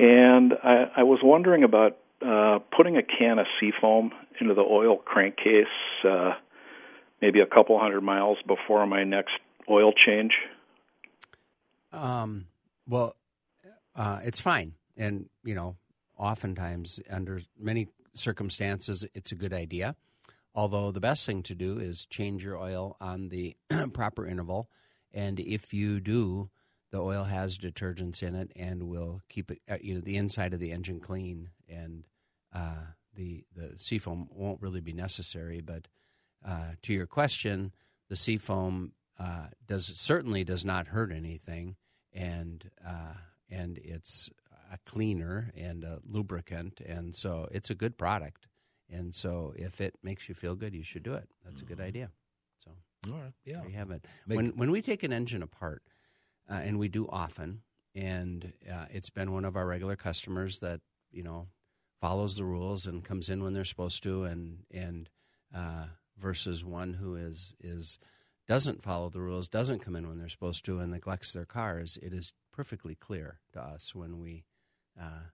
and 0.00 0.54
I, 0.64 0.85
I 0.97 1.02
was 1.02 1.21
wondering 1.23 1.62
about 1.62 1.99
uh, 2.26 2.61
putting 2.75 2.97
a 2.97 3.02
can 3.02 3.38
of 3.38 3.47
Seafoam 3.61 4.12
into 4.40 4.54
the 4.54 4.62
oil 4.62 4.97
crankcase, 4.97 5.66
uh, 6.09 6.33
maybe 7.21 7.40
a 7.40 7.47
couple 7.47 7.78
hundred 7.78 8.00
miles 8.00 8.38
before 8.47 8.87
my 8.87 9.04
next 9.04 9.33
oil 9.69 9.92
change. 9.92 10.33
Um, 11.92 12.47
well, 12.88 13.14
uh, 13.95 14.21
it's 14.25 14.40
fine, 14.40 14.73
and 14.97 15.28
you 15.45 15.54
know, 15.54 15.76
oftentimes 16.16 17.00
under 17.11 17.40
many 17.59 17.88
circumstances, 18.14 19.07
it's 19.14 19.33
a 19.33 19.37
good 19.37 19.52
idea. 19.52 19.97
Although 20.54 20.92
the 20.92 21.00
best 21.00 21.26
thing 21.26 21.42
to 21.45 21.54
do 21.54 21.78
is 21.78 22.07
change 22.07 22.42
your 22.42 22.57
oil 22.57 22.97
on 23.00 23.28
the 23.28 23.54
proper 23.92 24.26
interval, 24.26 24.71
and 25.12 25.38
if 25.38 25.75
you 25.75 26.00
do, 26.00 26.49
the 26.90 26.99
oil 26.99 27.25
has 27.25 27.59
detergents 27.59 28.23
in 28.23 28.35
it 28.35 28.50
and 28.56 28.85
will 28.85 29.20
keep 29.28 29.50
it, 29.50 29.61
uh, 29.70 29.76
you 29.80 29.94
know, 29.94 30.00
the 30.00 30.16
inside 30.16 30.54
of 30.54 30.61
the 30.61 30.73
engine 30.73 31.00
clean, 31.00 31.50
and 31.68 32.04
uh, 32.54 32.85
the 33.14 33.44
the 33.54 33.73
seafoam 33.76 34.28
won't 34.30 34.61
really 34.61 34.80
be 34.80 34.92
necessary. 34.92 35.61
But 35.61 35.88
uh, 36.47 36.73
to 36.82 36.92
your 36.92 37.06
question, 37.06 37.73
the 38.09 38.16
seafoam 38.16 38.92
uh, 39.18 39.47
does 39.66 39.87
certainly 39.97 40.44
does 40.44 40.64
not 40.64 40.88
hurt 40.88 41.12
anything, 41.12 41.76
and 42.12 42.68
uh, 42.87 43.14
and 43.49 43.78
it's 43.78 44.30
a 44.73 44.78
cleaner 44.87 45.50
and 45.56 45.85
a 45.85 46.00
lubricant, 46.04 46.80
and 46.80 47.14
so 47.14 47.49
it's 47.50 47.70
a 47.70 47.75
good 47.75 47.97
product. 47.99 48.47
And 48.92 49.14
so, 49.14 49.52
if 49.56 49.80
it 49.80 49.94
makes 50.02 50.28
you 50.28 50.35
feel 50.35 50.56
good, 50.56 50.75
you 50.75 50.82
should 50.82 51.04
do 51.04 51.14
it. 51.14 51.28
That's 51.44 51.62
a 51.62 51.64
good 51.64 51.80
idea. 51.80 52.11
So 52.59 52.73
All 53.12 53.20
right. 53.20 53.32
Yeah. 53.44 53.61
there 53.61 53.68
you 53.68 53.76
have 53.76 53.92
it. 53.92 54.04
Make- 54.26 54.37
when 54.37 54.47
when 54.56 54.70
we 54.73 54.82
take 54.82 55.04
an 55.04 55.12
engine 55.12 55.42
apart, 55.44 55.82
uh, 56.49 56.61
and 56.62 56.78
we 56.78 56.88
do 56.88 57.09
often, 57.09 57.62
and 57.94 58.52
uh, 58.70 58.87
it's 58.90 59.11
been 59.11 59.32
one 59.32 59.44
of 59.44 59.56
our 59.56 59.66
regular 59.66 59.97
customers 59.97 60.59
that 60.61 60.80
you 61.11 61.23
know 61.23 61.49
follows 62.00 62.37
the 62.37 62.44
rules 62.44 62.87
and 62.87 63.04
comes 63.04 63.28
in 63.28 63.42
when 63.42 63.52
they're 63.52 63.64
supposed 63.64 64.02
to, 64.02 64.25
and 64.25 64.64
and 64.70 65.09
uh, 65.54 65.87
versus 66.18 66.64
one 66.64 66.94
who 66.94 67.14
is 67.14 67.54
is 67.61 67.99
doesn't 68.49 68.82
follow 68.82 69.09
the 69.09 69.20
rules, 69.20 69.49
doesn't 69.49 69.80
come 69.80 69.94
in 69.94 70.09
when 70.09 70.18
they're 70.18 70.28
supposed 70.28 70.64
to, 70.64 70.78
and 70.80 70.92
neglects 70.92 71.32
their 71.32 71.44
cars. 71.44 71.99
It 72.02 72.12
is 72.12 72.32
perfectly 72.52 72.94
clear 72.94 73.40
to 73.52 73.61
us 73.61 73.94
when 73.94 74.18
we. 74.20 74.44
Uh, 75.00 75.30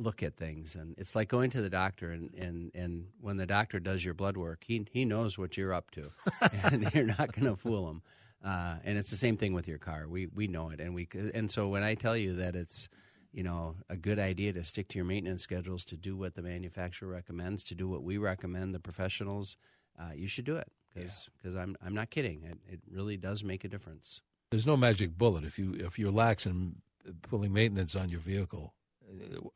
look 0.00 0.22
at 0.22 0.34
things 0.34 0.74
and 0.74 0.94
it's 0.96 1.14
like 1.14 1.28
going 1.28 1.50
to 1.50 1.60
the 1.60 1.68
doctor 1.68 2.10
and, 2.10 2.32
and, 2.34 2.70
and 2.74 3.04
when 3.20 3.36
the 3.36 3.44
doctor 3.46 3.78
does 3.78 4.02
your 4.02 4.14
blood 4.14 4.36
work 4.36 4.64
he, 4.66 4.86
he 4.90 5.04
knows 5.04 5.36
what 5.36 5.58
you're 5.58 5.74
up 5.74 5.90
to 5.90 6.10
and 6.64 6.90
you're 6.94 7.04
not 7.04 7.32
going 7.32 7.46
to 7.46 7.56
fool 7.56 7.90
him 7.90 8.02
uh, 8.44 8.76
and 8.84 8.98
it's 8.98 9.10
the 9.10 9.16
same 9.16 9.36
thing 9.36 9.52
with 9.52 9.68
your 9.68 9.78
car. 9.78 10.06
We, 10.08 10.26
we 10.26 10.46
know 10.46 10.70
it. 10.70 10.80
And 10.80 10.94
we 10.94 11.08
and 11.34 11.50
so 11.50 11.68
when 11.68 11.82
i 11.82 11.94
tell 11.94 12.16
you 12.16 12.34
that 12.36 12.56
it's 12.56 12.88
you 13.32 13.42
know 13.42 13.76
a 13.88 13.96
good 13.96 14.18
idea 14.18 14.52
to 14.52 14.64
stick 14.64 14.88
to 14.88 14.98
your 14.98 15.04
maintenance 15.04 15.42
schedules 15.42 15.84
to 15.86 15.96
do 15.96 16.16
what 16.16 16.34
the 16.34 16.42
manufacturer 16.42 17.08
recommends 17.08 17.62
to 17.64 17.74
do 17.74 17.88
what 17.88 18.02
we 18.02 18.18
recommend 18.18 18.74
the 18.74 18.80
professionals 18.80 19.56
uh, 20.00 20.12
you 20.14 20.26
should 20.26 20.44
do 20.44 20.56
it. 20.56 20.68
Because 20.94 21.28
because 21.36 21.54
I'm, 21.54 21.76
I'm 21.84 21.94
not 21.94 22.10
kidding. 22.10 22.42
It, 22.42 22.58
it 22.74 22.80
really 22.90 23.16
does 23.16 23.44
make 23.44 23.64
a 23.64 23.68
difference. 23.68 24.20
There's 24.50 24.66
no 24.66 24.76
magic 24.76 25.16
bullet. 25.16 25.44
If 25.44 25.58
you 25.58 25.74
if 25.74 25.98
you're 25.98 26.10
lax 26.10 26.46
in 26.46 26.76
pulling 27.22 27.52
maintenance 27.52 27.94
on 27.94 28.08
your 28.08 28.20
vehicle. 28.20 28.74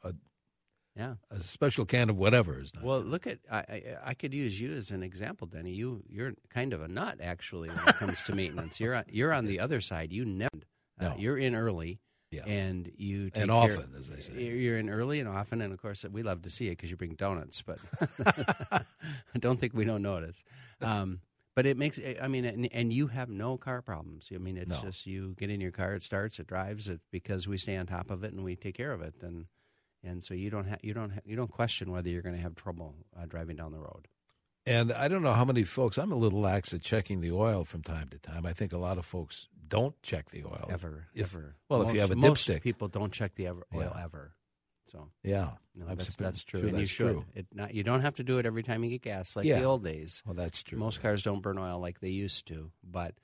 uh, 0.05 0.09
A, 0.11 0.13
yeah 0.97 1.15
a 1.31 1.41
special 1.41 1.85
can 1.85 2.09
of 2.11 2.17
whatever 2.17 2.61
is 2.61 2.73
not. 2.75 2.85
Well, 2.85 3.01
look 3.01 3.27
at 3.27 3.39
I, 3.51 3.57
I, 3.59 3.83
I 4.07 4.15
could 4.15 4.33
use 4.35 4.61
you 4.61 4.73
as 4.73 4.91
an 4.91 5.03
example, 5.03 5.47
Denny. 5.47 5.73
You 5.73 6.03
you're 6.09 6.35
kind 6.51 6.73
of 6.73 6.83
a 6.83 6.89
nut 6.89 7.19
actually 7.23 7.69
when 7.69 7.89
it 7.89 7.97
comes 7.97 8.23
to 8.25 8.35
maintenance. 8.35 8.79
You're 8.81 8.95
on, 8.95 9.05
you're 9.11 9.33
on 9.33 9.45
the 9.47 9.61
other 9.61 9.81
side. 9.81 10.13
You 10.13 10.25
never. 10.25 10.51
Uh, 11.01 11.09
No. 11.09 11.15
You're 11.19 11.39
in 11.39 11.55
early, 11.57 11.99
Yeah. 12.31 12.45
and 12.47 12.89
you 12.97 13.31
take 13.31 13.43
And 13.43 13.51
care- 13.51 13.77
often, 13.77 13.95
as 13.99 14.09
they 14.09 14.21
say. 14.21 14.33
You're 14.35 14.57
you're 14.57 14.79
in 14.79 14.89
early 14.89 15.19
and 15.19 15.29
often, 15.29 15.61
and 15.61 15.73
of 15.73 15.83
course 15.83 16.05
we 16.05 16.23
love 16.23 16.43
to 16.43 16.51
see 16.51 16.69
it 16.69 16.73
because 16.77 16.91
you 16.91 16.97
bring 16.97 17.15
donuts. 17.17 17.63
But 17.63 17.79
I 18.65 19.39
don't 19.39 19.59
think 19.61 19.75
we 19.75 19.85
don't 19.85 20.03
notice. 20.03 20.43
Um, 20.81 21.21
but 21.57 21.67
it 21.67 21.77
makes 21.77 22.01
I 22.21 22.27
mean, 22.29 22.45
and, 22.45 22.69
and 22.73 22.93
you 22.93 23.09
have 23.09 23.29
no 23.29 23.57
car 23.57 23.81
problems. 23.83 24.29
I 24.35 24.39
mean, 24.39 24.57
it's 24.57 24.71
No. 24.71 24.83
just 24.83 25.07
you 25.07 25.35
get 25.39 25.51
in 25.51 25.61
your 25.61 25.71
car, 25.73 25.95
it 25.95 26.03
starts, 26.03 26.39
it 26.39 26.47
drives, 26.47 26.89
it 26.89 27.01
because 27.11 27.47
we 27.49 27.57
stay 27.59 27.77
on 27.77 27.87
top 27.87 28.11
of 28.11 28.25
it 28.25 28.33
and 28.33 28.45
we 28.45 28.57
take 28.57 28.75
care 28.77 28.93
of 28.93 29.03
it, 29.03 29.15
and 29.23 29.47
and 30.05 30.23
so 30.23 30.35
you 30.35 30.51
don't 30.51 30.69
ha- 30.69 30.77
you 30.83 30.95
don't 30.95 31.11
ha- 31.11 31.21
you 31.25 31.35
don't 31.37 31.51
question 31.51 31.91
whether 31.91 32.09
you're 32.09 32.23
going 32.23 32.37
to 32.37 32.41
have 32.43 32.55
trouble 32.55 32.95
uh, 33.19 33.27
driving 33.27 33.57
down 33.57 33.73
the 33.73 33.79
road. 33.81 34.09
And 34.67 34.93
I 34.93 35.09
don't 35.09 35.23
know 35.23 35.35
how 35.35 35.45
many 35.45 35.65
folks. 35.65 35.99
I'm 35.99 36.11
a 36.13 36.17
little 36.17 36.41
lax 36.41 36.73
at 36.73 36.81
checking 36.83 37.21
the 37.21 37.33
oil 37.33 37.65
from 37.65 37.83
time 37.83 38.09
to 38.11 38.19
time. 38.19 38.47
I 38.47 38.53
think 38.55 38.73
a 38.73 38.79
lot 38.79 38.97
of 38.99 39.05
folks 39.05 39.49
don't 39.69 40.01
check 40.03 40.31
the 40.31 40.45
oil 40.45 40.69
ever, 40.71 41.09
If- 41.15 41.35
ever. 41.35 41.57
well, 41.69 41.83
if 41.83 41.93
you 41.95 42.01
have 42.01 42.11
a 42.11 42.17
most 42.17 42.49
dipstick. 42.49 42.63
people 42.63 42.89
don't 42.89 43.13
check 43.13 43.35
the 43.35 43.47
ever, 43.47 43.67
oil 43.75 43.93
Yeah. 43.95 44.05
ever. 44.05 44.35
So 44.87 45.11
Yeah, 45.23 45.53
no, 45.75 45.87
that's 45.95 46.15
that's 46.17 46.45
true, 46.45 46.61
sure 46.61 46.69
and 46.69 46.77
you 46.79 46.83
that's 46.85 46.91
should. 46.91 47.13
true. 47.13 47.25
It 47.35 47.47
not, 47.53 47.75
you 47.75 47.83
don't 47.83 48.03
have 48.03 48.17
to 48.17 48.23
do 48.23 48.39
it 48.39 48.45
every 48.47 48.63
time 48.63 48.85
you 48.85 48.91
get 48.91 49.03
gas 49.03 49.35
like 49.37 49.47
Yeah. 49.47 49.59
the 49.59 49.65
old 49.65 49.83
days. 49.85 50.23
Well, 50.27 50.35
that's 50.35 50.63
true. 50.63 50.79
Most 50.79 51.01
cars 51.01 51.23
don't 51.23 51.41
burn 51.43 51.57
oil 51.59 51.79
like 51.79 52.01
they 52.01 52.11
used 52.11 52.47
to, 52.49 52.71
but 52.83 53.15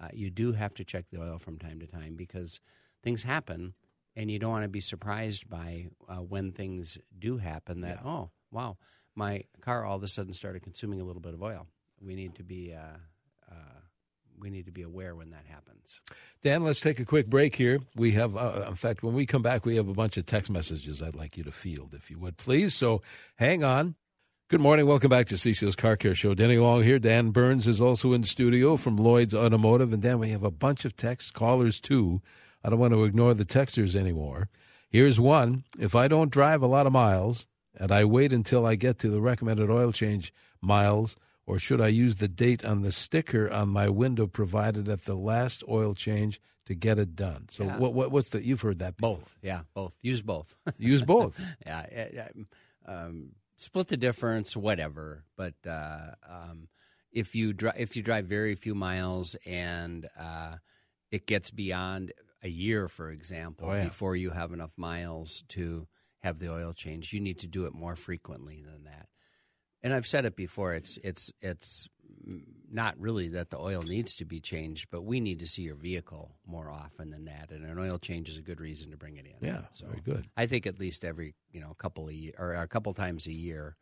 uh, 0.00 0.08
you 0.12 0.30
do 0.30 0.52
have 0.52 0.74
to 0.74 0.84
check 0.84 1.06
the 1.10 1.20
oil 1.20 1.38
from 1.38 1.58
time 1.58 1.80
to 1.80 1.86
time 1.88 2.14
because 2.14 2.60
things 3.02 3.24
happen, 3.24 3.74
and 4.18 4.28
you 4.30 4.38
don't 4.40 4.50
want 4.50 4.64
to 4.64 4.68
be 4.68 4.80
surprised 4.80 5.48
by 5.48 5.86
uh, 6.08 6.16
when 6.16 6.50
things 6.50 6.98
do 7.18 7.38
happen. 7.38 7.82
That 7.82 8.00
Yeah. 8.04 8.10
oh 8.10 8.30
wow, 8.50 8.76
my 9.14 9.44
car 9.60 9.84
all 9.84 9.96
of 9.96 10.02
a 10.02 10.08
sudden 10.08 10.32
started 10.32 10.62
consuming 10.62 11.00
a 11.00 11.04
little 11.04 11.22
bit 11.22 11.34
of 11.34 11.42
oil. 11.42 11.66
We 12.00 12.14
need 12.16 12.34
to 12.34 12.42
be 12.42 12.74
uh, 12.74 12.98
uh, 13.50 13.80
we 14.38 14.50
need 14.50 14.66
to 14.66 14.72
be 14.72 14.82
aware 14.82 15.14
when 15.14 15.30
that 15.30 15.44
happens. 15.48 16.00
Dan, 16.42 16.64
let's 16.64 16.80
take 16.80 17.00
a 17.00 17.04
quick 17.04 17.28
break 17.28 17.56
here. 17.56 17.80
We 17.96 18.12
have, 18.12 18.36
uh, 18.36 18.66
in 18.68 18.74
fact, 18.74 19.02
when 19.02 19.14
we 19.14 19.26
come 19.26 19.42
back, 19.42 19.64
we 19.64 19.76
have 19.76 19.88
a 19.88 19.94
bunch 19.94 20.16
of 20.16 20.26
text 20.26 20.50
messages 20.50 21.02
I'd 21.02 21.16
like 21.16 21.36
you 21.36 21.44
to 21.44 21.52
field, 21.52 21.94
if 21.94 22.10
you 22.10 22.18
would, 22.18 22.36
please. 22.36 22.74
So 22.74 23.02
hang 23.36 23.64
on. 23.64 23.94
Good 24.48 24.60
morning. 24.60 24.86
Welcome 24.86 25.10
back 25.10 25.26
to 25.26 25.34
CCO's 25.34 25.76
Car 25.76 25.96
Care 25.96 26.14
Show. 26.14 26.34
Denny 26.34 26.56
Long 26.56 26.82
here. 26.82 26.98
Dan 26.98 27.30
Burns 27.30 27.68
is 27.68 27.80
also 27.80 28.12
in 28.14 28.24
studio 28.24 28.76
from 28.76 28.96
Lloyd's 28.96 29.34
Automotive. 29.34 29.92
And 29.92 30.02
Dan, 30.02 30.20
we 30.20 30.30
have 30.30 30.42
a 30.42 30.50
bunch 30.50 30.84
of 30.84 30.96
text 30.96 31.34
callers 31.34 31.78
too. 31.80 32.22
I 32.64 32.70
don't 32.70 32.78
want 32.78 32.92
to 32.94 33.04
ignore 33.04 33.34
the 33.34 33.44
texters 33.44 33.94
anymore. 33.94 34.48
Here's 34.90 35.20
one. 35.20 35.64
If 35.78 35.94
I 35.94 36.08
don't 36.08 36.30
drive 36.30 36.62
a 36.62 36.66
lot 36.66 36.86
of 36.86 36.92
miles 36.92 37.46
and 37.78 37.92
I 37.92 38.04
wait 38.04 38.32
until 38.32 38.66
I 38.66 38.74
get 38.74 38.98
to 39.00 39.08
the 39.10 39.20
recommended 39.20 39.70
oil 39.70 39.92
change 39.92 40.32
miles, 40.60 41.14
or 41.46 41.58
should 41.58 41.80
I 41.80 41.88
use 41.88 42.16
the 42.16 42.28
date 42.28 42.64
on 42.64 42.82
the 42.82 42.92
sticker 42.92 43.50
on 43.50 43.68
my 43.68 43.88
window 43.88 44.26
provided 44.26 44.88
at 44.88 45.04
the 45.04 45.14
last 45.14 45.62
oil 45.68 45.94
change 45.94 46.40
to 46.66 46.74
get 46.74 46.98
it 46.98 47.14
done? 47.16 47.46
So 47.50 47.64
Yeah. 47.64 47.78
what, 47.78 47.94
what 47.94 48.10
what's 48.10 48.30
the 48.30 48.42
you've 48.44 48.60
heard 48.62 48.80
that 48.80 48.96
before. 48.96 49.16
Both, 49.18 49.36
yeah, 49.42 49.60
both. 49.74 49.94
Use 50.02 50.20
both. 50.20 50.54
Use 50.78 51.02
both. 51.02 51.40
yeah, 51.64 52.28
um, 52.86 53.32
split 53.56 53.88
the 53.88 53.96
difference, 53.96 54.56
whatever. 54.56 55.24
But 55.36 55.54
uh, 55.66 56.12
um, 56.28 56.68
if 57.12 57.34
you 57.34 57.52
drive, 57.52 57.74
if 57.78 57.96
you 57.96 58.02
drive 58.02 58.26
very 58.26 58.54
few 58.54 58.74
miles 58.74 59.34
and 59.46 60.06
uh, 60.18 60.56
it 61.10 61.26
gets 61.26 61.50
beyond 61.50 62.12
a 62.42 62.48
year, 62.48 62.88
for 62.88 63.10
example, 63.10 63.68
Oh, 63.68 63.74
yeah. 63.74 63.84
before 63.84 64.14
you 64.16 64.30
have 64.30 64.52
enough 64.52 64.72
miles 64.76 65.42
to 65.48 65.86
have 66.20 66.38
the 66.38 66.52
oil 66.52 66.72
change, 66.72 67.12
you 67.12 67.20
need 67.20 67.38
to 67.40 67.46
do 67.46 67.66
it 67.66 67.72
more 67.74 67.96
frequently 67.96 68.62
than 68.62 68.84
that. 68.84 69.08
And 69.82 69.92
I've 69.94 70.06
said 70.06 70.24
it 70.24 70.34
before. 70.36 70.74
It's 70.74 70.98
it's 71.04 71.30
it's 71.40 71.88
not 72.70 72.98
really 72.98 73.28
that 73.28 73.50
the 73.50 73.58
oil 73.58 73.82
needs 73.82 74.14
to 74.16 74.24
be 74.24 74.40
changed, 74.40 74.88
but 74.90 75.02
we 75.02 75.20
need 75.20 75.38
to 75.40 75.46
see 75.46 75.62
your 75.62 75.76
vehicle 75.76 76.34
more 76.44 76.68
often 76.70 77.10
than 77.10 77.26
that. 77.26 77.50
And 77.50 77.64
an 77.64 77.78
oil 77.78 77.98
change 77.98 78.28
is 78.28 78.36
a 78.38 78.42
good 78.42 78.60
reason 78.60 78.90
to 78.90 78.96
bring 78.96 79.16
it 79.16 79.26
in. 79.26 79.46
Yeah, 79.46 79.62
very 79.84 80.00
good. 80.04 80.26
I 80.36 80.46
think 80.46 80.66
at 80.66 80.80
least 80.80 81.04
every 81.04 81.34
you 81.52 81.60
know 81.60 81.72
couple 81.74 82.08
of 82.08 82.12
year, 82.14 82.32
or 82.38 82.54
a 82.54 82.66
couple 82.66 82.92
times 82.92 83.26
a 83.26 83.32
year. 83.32 83.76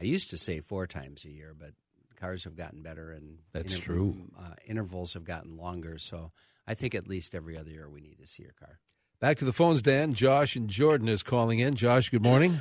I 0.00 0.04
used 0.04 0.30
to 0.30 0.38
say 0.38 0.60
four 0.60 0.86
times 0.86 1.24
a 1.24 1.30
year, 1.30 1.52
but 1.58 1.72
cars 2.18 2.44
have 2.44 2.54
gotten 2.56 2.82
better, 2.82 3.10
and 3.10 3.38
That's 3.52 3.76
true. 3.78 4.16
Uh, 4.38 4.54
intervals 4.66 5.14
have 5.14 5.24
gotten 5.24 5.56
longer. 5.56 5.98
So 5.98 6.30
I 6.66 6.74
think 6.74 6.94
at 6.94 7.08
least 7.08 7.34
every 7.34 7.56
other 7.56 7.70
year 7.70 7.88
we 7.88 8.00
need 8.00 8.18
to 8.20 8.26
see 8.26 8.42
your 8.42 8.52
car. 8.52 8.78
Back 9.20 9.36
to 9.38 9.44
the 9.44 9.52
phones, 9.52 9.82
Dan. 9.82 10.14
Josh 10.14 10.56
and 10.56 10.68
Jordan 10.68 11.08
is 11.08 11.22
calling 11.22 11.58
in. 11.58 11.74
Josh, 11.74 12.08
good 12.08 12.22
morning. 12.22 12.60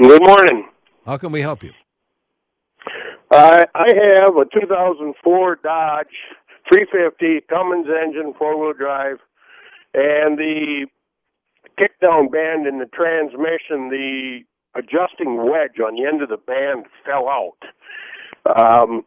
Good 0.00 0.22
morning. 0.26 0.68
How 1.04 1.18
can 1.18 1.32
we 1.32 1.40
help 1.40 1.62
you? 1.62 1.72
I 3.30 3.64
I 3.74 3.88
have 4.16 4.36
a 4.36 4.44
2004 4.44 5.56
Dodge 5.62 6.06
350 6.72 7.46
Cummins 7.48 7.86
engine, 7.88 8.34
four 8.38 8.58
wheel 8.58 8.72
drive, 8.72 9.18
and 9.92 10.38
the 10.38 10.86
kickdown 11.78 12.30
band 12.30 12.66
in 12.66 12.78
the 12.78 12.86
transmission, 12.86 13.90
the 13.90 14.40
adjusting 14.74 15.36
wedge 15.36 15.78
on 15.84 15.94
the 15.96 16.06
end 16.06 16.22
of 16.22 16.28
the 16.28 16.36
band 16.36 16.86
fell 17.04 17.28
out. 17.28 17.58
Um, 18.46 19.04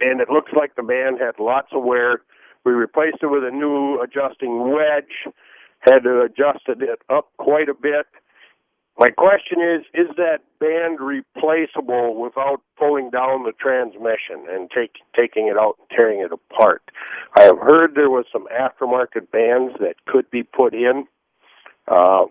and 0.00 0.20
it 0.20 0.28
looks 0.30 0.52
like 0.56 0.74
the 0.76 0.82
band 0.82 1.18
had 1.20 1.42
lots 1.42 1.68
of 1.72 1.84
wear. 1.84 2.22
We 2.64 2.72
replaced 2.72 3.18
it 3.22 3.26
with 3.26 3.44
a 3.44 3.50
new 3.50 4.00
adjusting 4.00 4.72
wedge, 4.72 5.32
had 5.80 6.00
to 6.04 6.22
adjusted 6.22 6.82
it 6.82 7.00
up 7.08 7.28
quite 7.38 7.68
a 7.68 7.74
bit. 7.74 8.06
My 8.98 9.10
question 9.10 9.60
is, 9.60 9.84
is 9.92 10.08
that 10.16 10.38
band 10.58 11.00
replaceable 11.00 12.18
without 12.18 12.62
pulling 12.78 13.10
down 13.10 13.44
the 13.44 13.52
transmission 13.52 14.46
and 14.48 14.70
take, 14.70 14.92
taking 15.14 15.48
it 15.48 15.58
out 15.58 15.76
and 15.78 15.88
tearing 15.90 16.20
it 16.20 16.32
apart? 16.32 16.82
I 17.36 17.42
have 17.42 17.58
heard 17.58 17.94
there 17.94 18.08
was 18.08 18.24
some 18.32 18.46
aftermarket 18.46 19.30
bands 19.30 19.74
that 19.80 19.96
could 20.06 20.30
be 20.30 20.42
put 20.42 20.72
in. 20.72 21.06
Uh, 21.86 22.24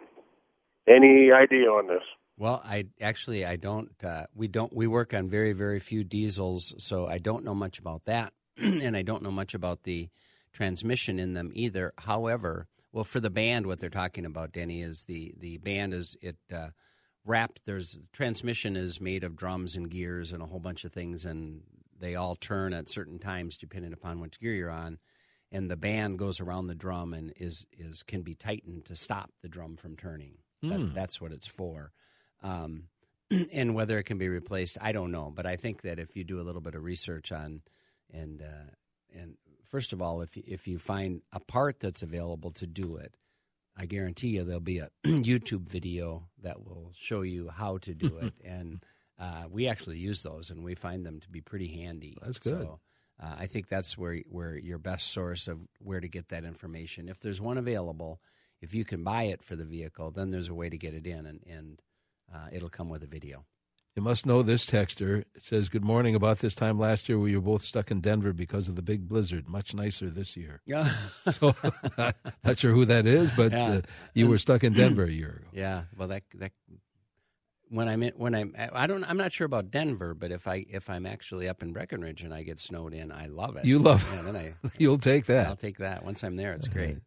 any 0.88 1.32
idea 1.32 1.70
on 1.70 1.88
this? 1.88 2.04
Well, 2.38 2.62
I 2.64 2.86
actually 3.00 3.46
I 3.46 3.56
don't. 3.56 3.92
Uh, 4.04 4.26
we 4.34 4.48
don't. 4.48 4.74
We 4.74 4.88
work 4.88 5.14
on 5.14 5.30
very 5.30 5.54
very 5.54 5.80
few 5.80 6.04
diesels, 6.04 6.74
so 6.78 7.08
I 7.08 7.18
don't 7.18 7.46
know 7.46 7.56
much 7.56 7.80
about 7.80 8.06
that, 8.06 8.34
and 8.58 8.96
I 8.96 9.04
don't 9.04 9.24
know 9.24 9.32
much 9.32 9.54
about 9.54 9.84
the 9.84 10.10
transmission 10.52 11.20
in 11.20 11.34
them 11.34 11.52
either. 11.54 11.94
However, 11.98 12.68
well, 12.92 13.04
for 13.04 13.20
the 13.20 13.30
band, 13.30 13.68
what 13.68 13.80
they're 13.80 13.90
talking 13.90 14.26
about, 14.26 14.52
Denny, 14.52 14.82
is 14.82 15.04
the 15.04 15.34
the 15.38 15.58
band 15.58 15.94
is 15.94 16.18
it 16.22 16.38
uh, 16.54 16.70
wrapped. 17.26 17.66
There's 17.66 18.00
transmission 18.14 18.76
is 18.76 19.00
made 19.00 19.24
of 19.24 19.36
drums 19.36 19.76
and 19.76 19.90
gears 19.90 20.32
and 20.32 20.42
a 20.42 20.46
whole 20.46 20.60
bunch 20.60 20.84
of 20.84 20.92
things, 20.92 21.26
and 21.26 21.62
they 22.00 22.16
all 22.16 22.36
turn 22.36 22.74
at 22.74 22.90
certain 22.90 23.20
times 23.20 23.58
depending 23.58 23.94
upon 23.94 24.20
which 24.20 24.40
gear 24.40 24.54
you're 24.54 24.70
on. 24.70 25.00
And 25.52 25.70
the 25.72 25.78
band 25.78 26.20
goes 26.20 26.42
around 26.42 26.68
the 26.68 26.76
drum 26.76 27.14
and 27.14 27.32
is 27.38 27.66
is 27.78 28.04
can 28.04 28.24
be 28.24 28.36
tightened 28.36 28.86
to 28.86 28.96
stop 28.96 29.32
the 29.42 29.48
drum 29.48 29.78
from 29.78 29.96
turning. 29.96 30.38
That, 30.62 30.94
that's 30.94 31.22
what 31.22 31.32
it's 31.32 31.48
for. 31.48 31.92
Um, 32.42 32.86
and 33.52 33.74
whether 33.74 33.98
it 33.98 34.04
can 34.04 34.18
be 34.18 34.30
replaced, 34.30 34.78
I 34.82 34.92
don't 34.92 35.12
know. 35.12 35.32
But 35.36 35.46
I 35.46 35.56
think 35.56 35.82
that 35.82 36.00
if 36.00 36.16
you 36.16 36.24
do 36.24 36.40
a 36.40 36.44
little 36.44 36.62
bit 36.62 36.76
of 36.76 36.84
research 36.84 37.32
on, 37.32 37.62
and 38.14 38.42
uh, 38.42 38.72
and 39.20 39.38
first 39.66 39.94
of 39.94 40.02
all, 40.02 40.22
if 40.22 40.38
you, 40.38 40.44
if 40.46 40.68
you 40.68 40.80
find 40.80 41.22
a 41.34 41.40
part 41.40 41.80
that's 41.80 42.04
available 42.04 42.52
to 42.52 42.68
do 42.68 42.98
it, 42.98 43.16
I 43.78 43.86
guarantee 43.86 44.30
you 44.30 44.44
there'll 44.44 44.60
be 44.62 44.80
a 44.80 44.90
YouTube 45.06 45.68
video 45.68 46.30
that 46.44 46.64
will 46.64 46.92
show 46.98 47.22
you 47.22 47.50
how 47.50 47.78
to 47.80 47.94
do 47.94 48.18
it. 48.18 48.34
and 48.46 48.84
uh, 49.20 49.44
we 49.50 49.68
actually 49.68 49.98
use 49.98 50.24
those, 50.24 50.50
and 50.50 50.64
we 50.64 50.76
find 50.76 51.06
them 51.06 51.20
to 51.22 51.30
be 51.30 51.42
pretty 51.42 51.68
handy. 51.68 52.18
That's 52.22 52.40
good. 52.40 52.62
So, 52.62 52.80
uh, 53.22 53.36
I 53.40 53.48
think 53.48 53.68
that's 53.68 53.98
where 53.98 54.18
where 54.30 54.58
your 54.58 54.78
best 54.78 55.12
source 55.12 55.48
of 55.48 55.60
where 55.80 56.02
to 56.02 56.08
get 56.08 56.30
that 56.30 56.44
information. 56.44 57.08
If 57.08 57.20
there's 57.22 57.40
one 57.40 57.58
available, 57.58 58.20
if 58.62 58.74
you 58.74 58.84
can 58.84 59.04
buy 59.04 59.24
it 59.24 59.42
for 59.42 59.56
the 59.56 59.64
vehicle, 59.64 60.12
then 60.12 60.30
there's 60.30 60.50
a 60.50 60.54
way 60.54 60.70
to 60.70 60.78
get 60.78 60.94
it 60.94 61.08
in, 61.08 61.26
and 61.26 61.40
and 61.50 61.82
uh, 62.34 62.48
it'll 62.52 62.70
come 62.70 62.90
with 62.90 63.04
a 63.04 63.08
video. 63.08 63.46
You 63.96 64.02
must 64.02 64.26
know 64.26 64.42
this 64.44 64.66
texter. 64.66 65.22
It 65.36 65.42
says, 65.42 65.70
Good 65.70 65.86
morning. 65.86 66.16
About 66.16 66.40
this 66.40 66.54
time 66.54 66.78
last 66.78 67.08
year, 67.08 67.18
we 67.18 67.34
were 67.34 67.42
both 67.42 67.62
stuck 67.62 67.92
in 67.92 68.02
Denver 68.02 68.34
because 68.34 68.68
of 68.68 68.76
the 68.76 68.82
big 68.82 69.08
blizzard. 69.08 69.48
Much 69.48 69.74
nicer 69.74 70.10
this 70.10 70.36
year. 70.36 70.62
Yeah, 70.66 70.94
So, 71.32 71.56
not 72.44 72.58
sure 72.60 72.74
who 72.74 72.84
that 72.86 73.06
is, 73.06 73.30
but 73.38 73.54
Yeah. 73.54 73.68
uh, 73.70 73.82
you 74.14 74.28
were 74.28 74.38
stuck 74.38 74.66
in 74.66 74.74
Denver 74.74 75.06
a 75.06 75.10
year 75.12 75.38
ago. 75.40 75.48
yeah. 75.54 75.84
Well, 75.98 76.10
that 76.10 76.24
that 76.36 76.52
when 77.70 77.88
I'm 77.88 78.04
in, 78.04 78.12
when 78.18 78.36
I'm 78.36 78.54
I 78.58 78.86
don't 78.86 79.04
I'm 79.06 79.18
not 79.18 79.32
sure 79.32 79.46
about 79.46 79.72
Denver, 79.72 80.14
but 80.14 80.30
if 80.32 80.46
I 80.48 80.66
if 80.70 80.90
I'm 80.90 81.06
actually 81.06 81.48
up 81.48 81.64
in 81.64 81.72
Breckenridge 81.74 82.22
and 82.22 82.34
I 82.34 82.44
get 82.44 82.60
snowed 82.60 82.94
in, 82.94 83.12
I 83.14 83.26
love 83.28 83.56
it. 83.56 83.64
You 83.66 83.80
love 83.80 84.08
Yeah, 84.14 84.22
then 84.24 84.36
I 84.36 84.54
You'll 84.78 84.98
take 84.98 85.26
that. 85.28 85.48
I'll 85.48 85.56
take 85.56 85.78
that. 85.78 86.04
Once 86.04 86.24
I'm 86.24 86.36
there, 86.36 86.52
it's 86.54 86.68
great. 86.68 86.98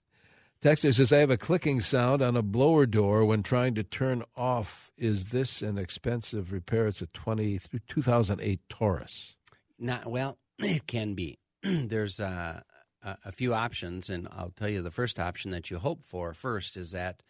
Texter 0.61 0.92
says, 0.92 1.12
I 1.12 1.18
have 1.18 1.31
a 1.31 1.37
clicking 1.37 1.81
sound 1.81 2.21
on 2.21 2.37
a 2.37 2.42
blower 2.42 2.85
door 2.85 3.25
when 3.25 3.44
trying 3.44 3.77
to 3.77 3.85
turn 3.85 4.25
off. 4.37 4.90
Is 4.99 5.27
this 5.27 5.62
an 5.62 5.79
expensive 5.79 6.51
repair? 6.51 6.88
It's 6.88 7.01
a 7.01 7.07
20, 7.07 7.61
2008 7.87 8.61
Taurus. 8.68 9.37
Not 9.79 10.09
well, 10.09 10.37
it 10.59 10.88
can 10.88 11.14
be. 11.14 11.38
There's 11.62 12.18
uh, 12.18 12.62
a, 13.05 13.16
a 13.27 13.33
few 13.33 13.55
options, 13.55 14.11
and 14.11 14.27
I'll 14.33 14.51
tell 14.51 14.68
you 14.68 14.83
the 14.83 14.90
first 14.90 15.21
option 15.21 15.53
that 15.53 15.71
you 15.71 15.79
hope 15.79 16.03
for 16.05 16.35
first 16.35 16.77
is 16.77 16.90
that 16.90 17.23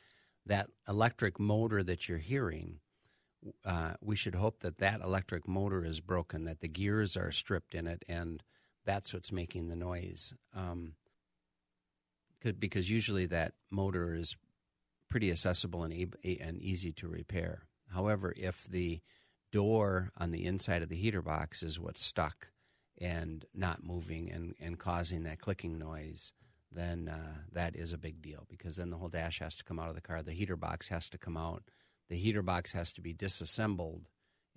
that 0.46 0.70
electric 0.88 1.38
motor 1.38 1.82
that 1.82 2.08
you're 2.08 2.16
hearing. 2.16 2.80
Uh, 3.62 3.92
we 4.00 4.16
should 4.16 4.36
hope 4.36 4.60
that 4.60 4.78
that 4.78 5.02
electric 5.02 5.46
motor 5.46 5.84
is 5.84 6.00
broken, 6.00 6.44
that 6.44 6.60
the 6.60 6.68
gears 6.68 7.14
are 7.14 7.30
stripped 7.30 7.74
in 7.74 7.86
it, 7.86 8.02
and 8.08 8.42
that's 8.86 9.12
what's 9.12 9.30
making 9.30 9.68
the 9.68 9.76
noise. 9.76 10.32
Um, 10.56 10.94
because 12.58 12.90
usually 12.90 13.26
that 13.26 13.54
motor 13.70 14.14
is 14.14 14.36
pretty 15.10 15.30
accessible 15.30 15.82
and, 15.84 15.92
ab- 15.92 16.16
and 16.40 16.60
easy 16.60 16.92
to 16.92 17.08
repair. 17.08 17.62
However, 17.92 18.34
if 18.36 18.64
the 18.64 19.00
door 19.52 20.10
on 20.16 20.30
the 20.30 20.44
inside 20.44 20.82
of 20.82 20.88
the 20.88 20.96
heater 20.96 21.22
box 21.22 21.62
is 21.62 21.80
what's 21.80 22.02
stuck 22.02 22.48
and 23.00 23.44
not 23.54 23.82
moving 23.82 24.30
and, 24.30 24.54
and 24.60 24.78
causing 24.78 25.22
that 25.22 25.40
clicking 25.40 25.78
noise, 25.78 26.32
then 26.70 27.08
uh, 27.08 27.38
that 27.52 27.74
is 27.74 27.92
a 27.92 27.98
big 27.98 28.20
deal 28.20 28.46
because 28.48 28.76
then 28.76 28.90
the 28.90 28.98
whole 28.98 29.08
dash 29.08 29.38
has 29.38 29.56
to 29.56 29.64
come 29.64 29.78
out 29.78 29.88
of 29.88 29.94
the 29.94 30.00
car. 30.00 30.22
The 30.22 30.32
heater 30.32 30.56
box 30.56 30.88
has 30.88 31.08
to 31.10 31.18
come 31.18 31.36
out. 31.36 31.62
The 32.10 32.16
heater 32.16 32.42
box 32.42 32.72
has 32.72 32.92
to 32.94 33.00
be 33.00 33.12
disassembled, 33.12 34.08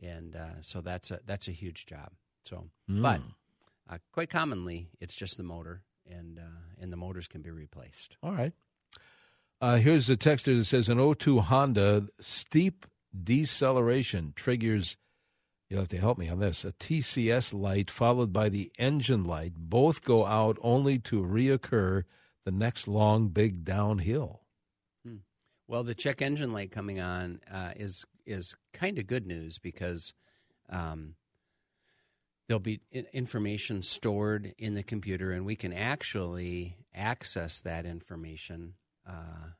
and 0.02 0.36
uh, 0.36 0.62
so 0.62 0.82
that's 0.82 1.12
a 1.12 1.20
that's 1.26 1.48
a 1.48 1.52
huge 1.54 1.86
job. 1.86 2.12
So, 2.44 2.70
but 2.88 3.22
uh, 3.90 3.98
quite 4.14 4.30
commonly, 4.30 4.88
it's 5.00 5.16
just 5.16 5.38
the 5.38 5.44
motor, 5.44 5.82
and 6.12 6.40
uh, 6.40 6.82
and 6.82 6.92
the 6.92 6.98
motors 6.98 7.28
can 7.28 7.42
be 7.42 7.52
replaced. 7.52 8.18
All 8.22 8.34
right. 8.34 8.54
Uh, 9.60 9.78
here's 9.78 10.10
a 10.10 10.18
texter 10.18 10.58
that 10.58 10.66
says 10.66 10.90
an 10.90 11.16
02 11.16 11.40
Honda 11.40 12.08
steep 12.20 12.86
deceleration 13.24 14.34
triggers. 14.36 14.98
You'll 15.70 15.82
have 15.82 15.90
to 15.90 15.98
help 15.98 16.18
me 16.18 16.28
on 16.28 16.40
this. 16.40 16.66
A 16.66 16.72
TCS 16.72 17.54
light 17.54 17.92
followed 17.92 18.34
by 18.34 18.50
the 18.50 18.72
engine 18.78 19.24
light 19.24 19.54
both 19.56 20.04
go 20.04 20.26
out 20.26 20.58
only 20.62 21.00
to 21.00 21.22
reoccur 21.22 22.04
the 22.44 22.52
next 22.52 22.88
long 22.88 23.30
big 23.30 23.64
downhill. 23.64 24.42
Well, 25.72 25.84
the 25.84 25.96
check 25.96 26.22
engine 26.22 26.52
light 26.52 26.70
coming 26.70 27.00
on 27.00 27.40
uh, 27.50 27.72
is 27.78 28.04
is 28.26 28.58
kind 28.74 29.00
of 29.00 29.08
good 29.08 29.26
news 29.26 29.58
because 29.58 30.14
um, 30.70 31.16
there'll 32.52 32.60
be 32.60 32.82
information 33.14 33.82
stored 33.82 34.54
in 34.58 34.74
the 34.74 34.84
computer, 34.84 35.32
and 35.32 35.46
we 35.46 35.56
can 35.56 35.72
actually 35.72 36.76
access 36.94 37.62
that 37.62 37.86
information. 37.86 38.74
Uh, 39.08 39.52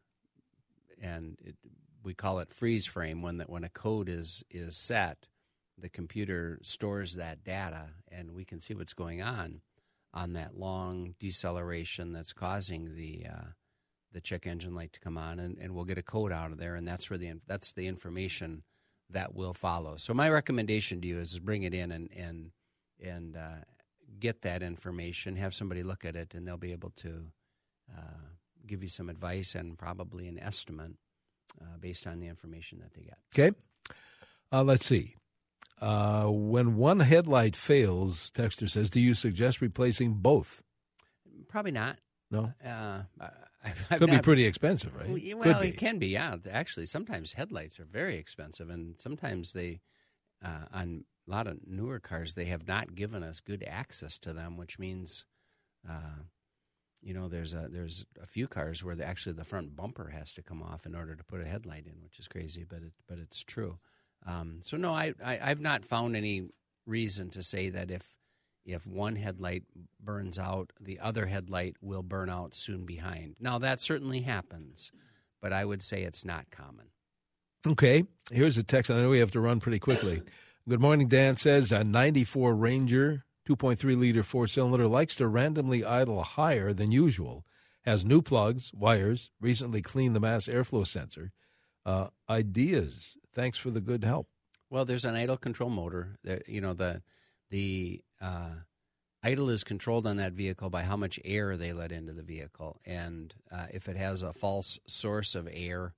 and 1.02 1.38
it, 1.42 1.56
we 2.04 2.14
call 2.14 2.40
it 2.40 2.52
freeze 2.52 2.86
frame 2.86 3.22
when 3.22 3.38
that 3.38 3.50
when 3.50 3.64
a 3.64 3.70
code 3.70 4.10
is 4.10 4.44
is 4.50 4.76
set, 4.76 5.26
the 5.78 5.88
computer 5.88 6.60
stores 6.64 7.16
that 7.16 7.46
data, 7.46 7.86
and 8.12 8.32
we 8.32 8.44
can 8.44 8.60
see 8.60 8.74
what's 8.74 8.94
going 8.94 9.22
on 9.22 9.62
on 10.14 10.34
that 10.34 10.60
long 10.60 11.16
deceleration 11.18 12.12
that's 12.12 12.34
causing 12.34 12.98
the 12.98 13.26
uh, 13.26 13.48
the 14.12 14.20
check 14.20 14.46
engine 14.46 14.76
light 14.76 14.92
to 14.92 15.00
come 15.00 15.18
on, 15.18 15.40
and, 15.40 15.58
and 15.60 15.74
we'll 15.74 15.86
get 15.86 15.98
a 15.98 16.04
code 16.04 16.34
out 16.34 16.52
of 16.52 16.58
there, 16.58 16.76
and 16.76 16.86
that's 16.86 17.10
where 17.10 17.18
the 17.18 17.32
that's 17.48 17.72
the 17.72 17.88
information 17.88 18.64
that 19.12 19.34
will 19.34 19.54
follow. 19.54 19.96
So 19.96 20.14
my 20.14 20.30
recommendation 20.30 21.00
to 21.00 21.08
you 21.08 21.20
is, 21.20 21.40
bring 21.40 21.64
it 21.64 21.74
in 21.74 21.94
and 21.94 22.10
and 22.12 22.52
and 23.02 23.36
uh, 23.36 23.64
get 24.20 24.42
that 24.44 24.62
information. 24.64 25.36
Have 25.36 25.54
somebody 25.54 25.84
look 25.84 26.06
at 26.06 26.16
it, 26.16 26.34
and 26.34 26.48
they'll 26.48 26.58
be 26.58 26.72
able 26.72 26.92
to 26.98 27.26
uh, 27.96 28.28
give 28.66 28.84
you 28.84 28.90
some 28.90 29.10
advice 29.10 29.56
and 29.56 29.78
probably 29.78 30.28
an 30.28 30.40
estimate 30.40 30.94
uh, 31.62 31.78
based 31.80 32.08
on 32.08 32.20
the 32.20 32.28
information 32.28 32.80
that 32.80 32.94
they 32.94 33.02
get. 33.02 33.18
Okay. 33.34 33.56
Uh, 34.52 34.64
let's 34.64 34.86
see. 34.86 35.16
Uh, 35.80 36.28
when 36.28 36.76
one 36.76 37.00
headlight 37.00 37.56
fails, 37.56 38.32
Texter 38.32 38.70
says, 38.70 38.90
do 38.90 39.00
you 39.00 39.14
suggest 39.14 39.62
replacing 39.62 40.14
both? 40.14 40.62
Probably 41.48 41.72
not. 41.72 41.98
No. 42.30 42.54
Uh, 42.64 43.02
I've, 43.64 43.86
I've 43.92 44.00
Could 44.00 44.12
be 44.12 44.20
pretty 44.20 44.46
expensive, 44.46 44.96
right? 44.96 45.10
Well, 45.36 45.62
it 45.62 45.78
can 45.78 45.98
be. 45.98 46.08
Yeah, 46.08 46.36
actually, 46.52 46.86
sometimes 46.86 47.34
headlights 47.34 47.80
are 47.80 47.86
very 47.86 48.18
expensive, 48.18 48.70
and 48.70 48.96
sometimes 49.00 49.54
they, 49.54 49.82
uh, 50.44 50.66
on 50.72 51.04
a 51.32 51.36
lot 51.36 51.48
of 51.48 51.60
newer 51.66 52.00
cars, 52.00 52.34
they 52.34 52.46
have 52.46 52.68
not 52.68 52.94
given 52.94 53.24
us 53.24 53.40
good 53.40 53.64
access 53.68 54.18
to 54.20 54.34
them, 54.34 54.58
which 54.58 54.78
means, 54.78 55.26
uh, 55.90 56.24
you 57.02 57.14
know, 57.14 57.30
there's 57.30 57.54
a 57.54 57.68
there's 57.72 58.06
a 58.22 58.28
few 58.28 58.48
cars 58.48 58.84
where 58.84 58.96
the, 58.96 59.06
actually 59.06 59.34
the 59.34 59.46
front 59.46 59.76
bumper 59.76 60.10
has 60.10 60.34
to 60.34 60.44
come 60.44 60.62
off 60.62 60.86
in 60.86 60.94
order 60.94 61.16
to 61.16 61.24
put 61.24 61.42
a 61.42 61.48
headlight 61.48 61.86
in, 61.86 62.04
which 62.04 62.20
is 62.20 62.28
crazy, 62.28 62.66
but 62.68 62.80
it 62.80 62.92
but 63.08 63.18
it's 63.18 63.44
true. 63.44 63.80
Um, 64.26 64.60
so 64.62 64.78
no, 64.78 64.92
I, 64.92 65.14
I 65.24 65.40
I've 65.42 65.62
not 65.62 65.86
found 65.86 66.16
any 66.16 66.50
reason 66.86 67.30
to 67.32 67.42
say 67.42 67.70
that 67.70 67.90
if 67.90 68.04
if 68.66 68.86
one 68.86 69.16
headlight 69.16 69.64
burns 70.00 70.38
out, 70.38 70.72
the 70.80 71.00
other 71.00 71.26
headlight 71.26 71.78
will 71.82 72.04
burn 72.04 72.30
out 72.30 72.54
soon 72.54 72.86
behind. 72.86 73.36
Now 73.40 73.58
that 73.60 73.80
certainly 73.80 74.22
happens, 74.22 74.92
but 75.42 75.54
I 75.54 75.66
would 75.66 75.82
say 75.82 76.04
it's 76.04 76.26
not 76.26 76.52
common. 76.52 76.88
Okay, 77.66 78.04
here's 78.32 78.58
a 78.58 78.64
text. 78.64 78.92
I 78.92 79.02
know 79.02 79.10
we 79.10 79.20
have 79.20 79.32
to 79.32 79.40
run 79.40 79.60
pretty 79.60 79.80
quickly. 79.80 80.24
Good 80.70 80.80
morning, 80.80 81.08
Dan 81.08 81.38
says 81.38 81.72
a 81.72 81.84
94 81.84 82.54
Ranger, 82.54 83.26
2.3 83.50 83.98
liter 84.00 84.22
four 84.22 84.46
cylinder, 84.46 84.88
likes 84.88 85.16
to 85.16 85.28
randomly 85.28 85.84
idle 85.84 86.22
higher 86.22 86.72
than 86.72 86.92
usual, 86.92 87.44
has 87.84 88.06
new 88.06 88.22
plugs, 88.22 88.72
wires, 88.72 89.32
recently 89.42 89.82
cleaned 89.82 90.16
the 90.16 90.20
mass 90.20 90.46
airflow 90.46 90.86
sensor. 90.86 91.32
Uh, 91.84 92.10
ideas. 92.30 93.18
Thanks 93.34 93.58
for 93.58 93.72
the 93.72 93.82
good 93.82 94.04
help. 94.04 94.28
Well, 94.70 94.86
there's 94.86 95.04
an 95.04 95.16
idle 95.16 95.36
control 95.36 95.72
motor. 95.72 96.20
That, 96.24 96.48
you 96.48 96.62
know 96.62 96.74
the 96.76 97.02
the 97.50 98.04
uh, 98.22 98.54
idle 99.24 99.50
is 99.50 99.64
controlled 99.64 100.06
on 100.06 100.18
that 100.18 100.34
vehicle 100.34 100.70
by 100.70 100.84
how 100.84 100.96
much 100.96 101.20
air 101.26 101.58
they 101.58 101.74
let 101.74 101.92
into 101.92 102.14
the 102.14 102.22
vehicle, 102.22 102.80
and 102.86 103.34
uh, 103.52 103.66
if 103.74 103.90
it 103.90 103.98
has 103.98 104.22
a 104.22 104.32
false 104.32 104.78
source 104.88 105.34
of 105.34 105.50
air 105.52 105.96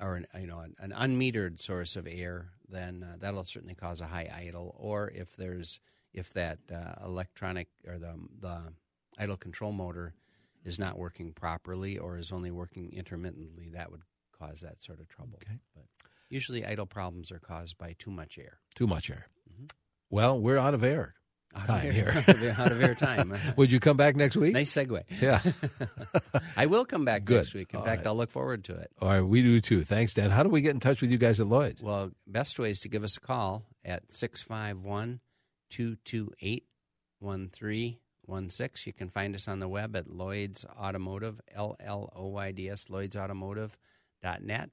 or 0.00 0.16
an, 0.16 0.26
you 0.40 0.48
know 0.48 0.58
an, 0.58 0.74
an 0.80 0.90
unmetered 0.90 1.60
source 1.60 1.94
of 1.94 2.08
air, 2.10 2.50
then 2.70 3.02
uh, 3.02 3.16
that'll 3.18 3.44
certainly 3.44 3.74
cause 3.74 4.00
a 4.00 4.06
high 4.06 4.30
idle. 4.34 4.74
Or 4.78 5.10
if 5.14 5.36
there's 5.36 5.80
if 6.12 6.32
that 6.34 6.58
uh, 6.72 7.04
electronic 7.04 7.68
or 7.86 7.98
the 7.98 8.14
the 8.40 8.72
idle 9.18 9.36
control 9.36 9.72
motor 9.72 10.14
is 10.64 10.78
not 10.78 10.98
working 10.98 11.32
properly 11.32 11.98
or 11.98 12.18
is 12.18 12.32
only 12.32 12.50
working 12.50 12.92
intermittently, 12.92 13.70
that 13.70 13.90
would 13.90 14.02
cause 14.38 14.60
that 14.60 14.82
sort 14.82 15.00
of 15.00 15.08
trouble. 15.08 15.38
Okay. 15.42 15.58
But 15.74 15.84
usually, 16.28 16.64
idle 16.64 16.86
problems 16.86 17.30
are 17.32 17.38
caused 17.38 17.78
by 17.78 17.94
too 17.98 18.10
much 18.10 18.38
air. 18.38 18.58
Too 18.74 18.86
much 18.86 19.10
air. 19.10 19.26
Well, 20.10 20.40
we're 20.40 20.58
out 20.58 20.74
of 20.74 20.82
air. 20.82 21.14
Out 21.56 21.66
Time 21.66 21.88
of 21.88 21.94
here. 21.94 22.12
air, 22.14 22.18
out 22.18 22.28
of 22.28 22.42
air, 22.42 22.54
out 22.58 22.72
of 22.72 22.82
air 22.82 22.94
time. 22.94 23.32
Uh-huh. 23.40 23.52
Would 23.56 23.72
you 23.72 23.80
come 23.80 23.96
back 23.96 24.14
next 24.16 24.36
week? 24.36 24.52
nice 24.54 24.72
segue. 24.72 25.02
Yeah. 25.20 25.40
I 26.56 26.66
will 26.66 26.84
come 26.84 27.04
back 27.04 27.24
Good. 27.24 27.36
next 27.36 27.54
week. 27.54 27.72
In 27.74 27.80
All 27.80 27.84
fact, 27.84 27.98
right. 28.00 28.06
I'll 28.08 28.16
look 28.16 28.30
forward 28.30 28.64
to 28.64 28.74
it. 28.76 28.90
All 29.00 29.08
right, 29.08 29.20
we 29.20 29.42
do 29.42 29.60
too. 29.60 29.82
Thanks, 29.82 30.14
Dan. 30.14 30.30
How 30.30 30.42
do 30.42 30.48
we 30.48 30.60
get 30.60 30.70
in 30.74 30.80
touch 30.80 31.00
with 31.00 31.10
you 31.10 31.18
guys 31.18 31.40
at 31.40 31.46
Lloyd's? 31.48 31.82
Well, 31.82 32.10
best 32.26 32.58
way 32.58 32.70
is 32.70 32.78
to 32.80 32.88
give 32.88 33.02
us 33.04 33.16
a 33.16 33.20
call 33.20 33.64
at 33.84 34.02
651 34.12 35.20
228 35.70 36.64
1316. 37.18 38.88
You 38.90 38.92
can 38.94 39.08
find 39.10 39.34
us 39.34 39.48
on 39.48 39.58
the 39.60 39.68
web 39.68 39.96
at 39.96 40.08
Lloyd's 40.08 40.64
Automotive, 40.78 41.40
L 41.54 41.76
L 41.80 42.12
O 42.14 42.28
Y 42.28 42.52
D 42.52 42.68
S, 42.70 42.86
lloydsautomotive.net, 42.86 44.70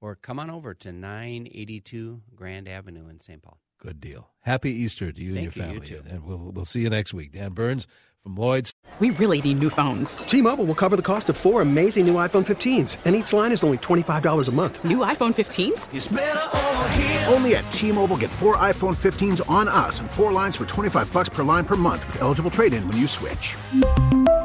or 0.00 0.14
come 0.16 0.38
on 0.38 0.50
over 0.50 0.74
to 0.74 0.92
982 0.92 2.22
Grand 2.34 2.68
Avenue 2.68 3.08
in 3.08 3.18
St. 3.20 3.42
Paul. 3.42 3.58
Good 3.80 4.00
deal. 4.00 4.28
Happy 4.42 4.70
Easter 4.70 5.10
to 5.10 5.22
you 5.22 5.34
Thank 5.34 5.46
and 5.46 5.56
you, 5.56 5.62
your 5.62 5.72
you 5.74 5.80
family. 5.80 6.02
too. 6.02 6.14
And 6.14 6.24
we'll 6.24 6.52
we'll 6.52 6.64
see 6.66 6.80
you 6.80 6.90
next 6.90 7.14
week. 7.14 7.32
Dan 7.32 7.52
Burns 7.52 7.86
from 8.22 8.36
Lloyd's. 8.36 8.74
We 8.98 9.08
really 9.10 9.40
need 9.40 9.58
new 9.58 9.70
phones. 9.70 10.18
T-Mobile 10.18 10.66
will 10.66 10.74
cover 10.74 10.96
the 10.96 11.02
cost 11.02 11.30
of 11.30 11.36
four 11.38 11.62
amazing 11.62 12.06
new 12.06 12.14
iPhone 12.14 12.44
15s, 12.44 12.98
and 13.06 13.16
each 13.16 13.32
line 13.32 13.50
is 13.52 13.64
only 13.64 13.78
$25 13.78 14.48
a 14.48 14.50
month. 14.52 14.84
New 14.84 14.98
iPhone 14.98 15.32
15s? 15.34 17.32
Only 17.32 17.56
at 17.56 17.70
T-Mobile 17.70 18.18
get 18.18 18.30
four 18.30 18.58
iPhone 18.58 18.94
15s 18.94 19.40
on 19.48 19.68
us 19.68 20.00
and 20.00 20.10
four 20.10 20.32
lines 20.32 20.56
for 20.56 20.66
25 20.66 21.10
bucks 21.14 21.30
per 21.30 21.42
line 21.42 21.64
per 21.64 21.76
month 21.76 22.04
with 22.08 22.20
eligible 22.20 22.50
trade-in 22.50 22.86
when 22.86 22.98
you 22.98 23.06
switch. 23.06 23.56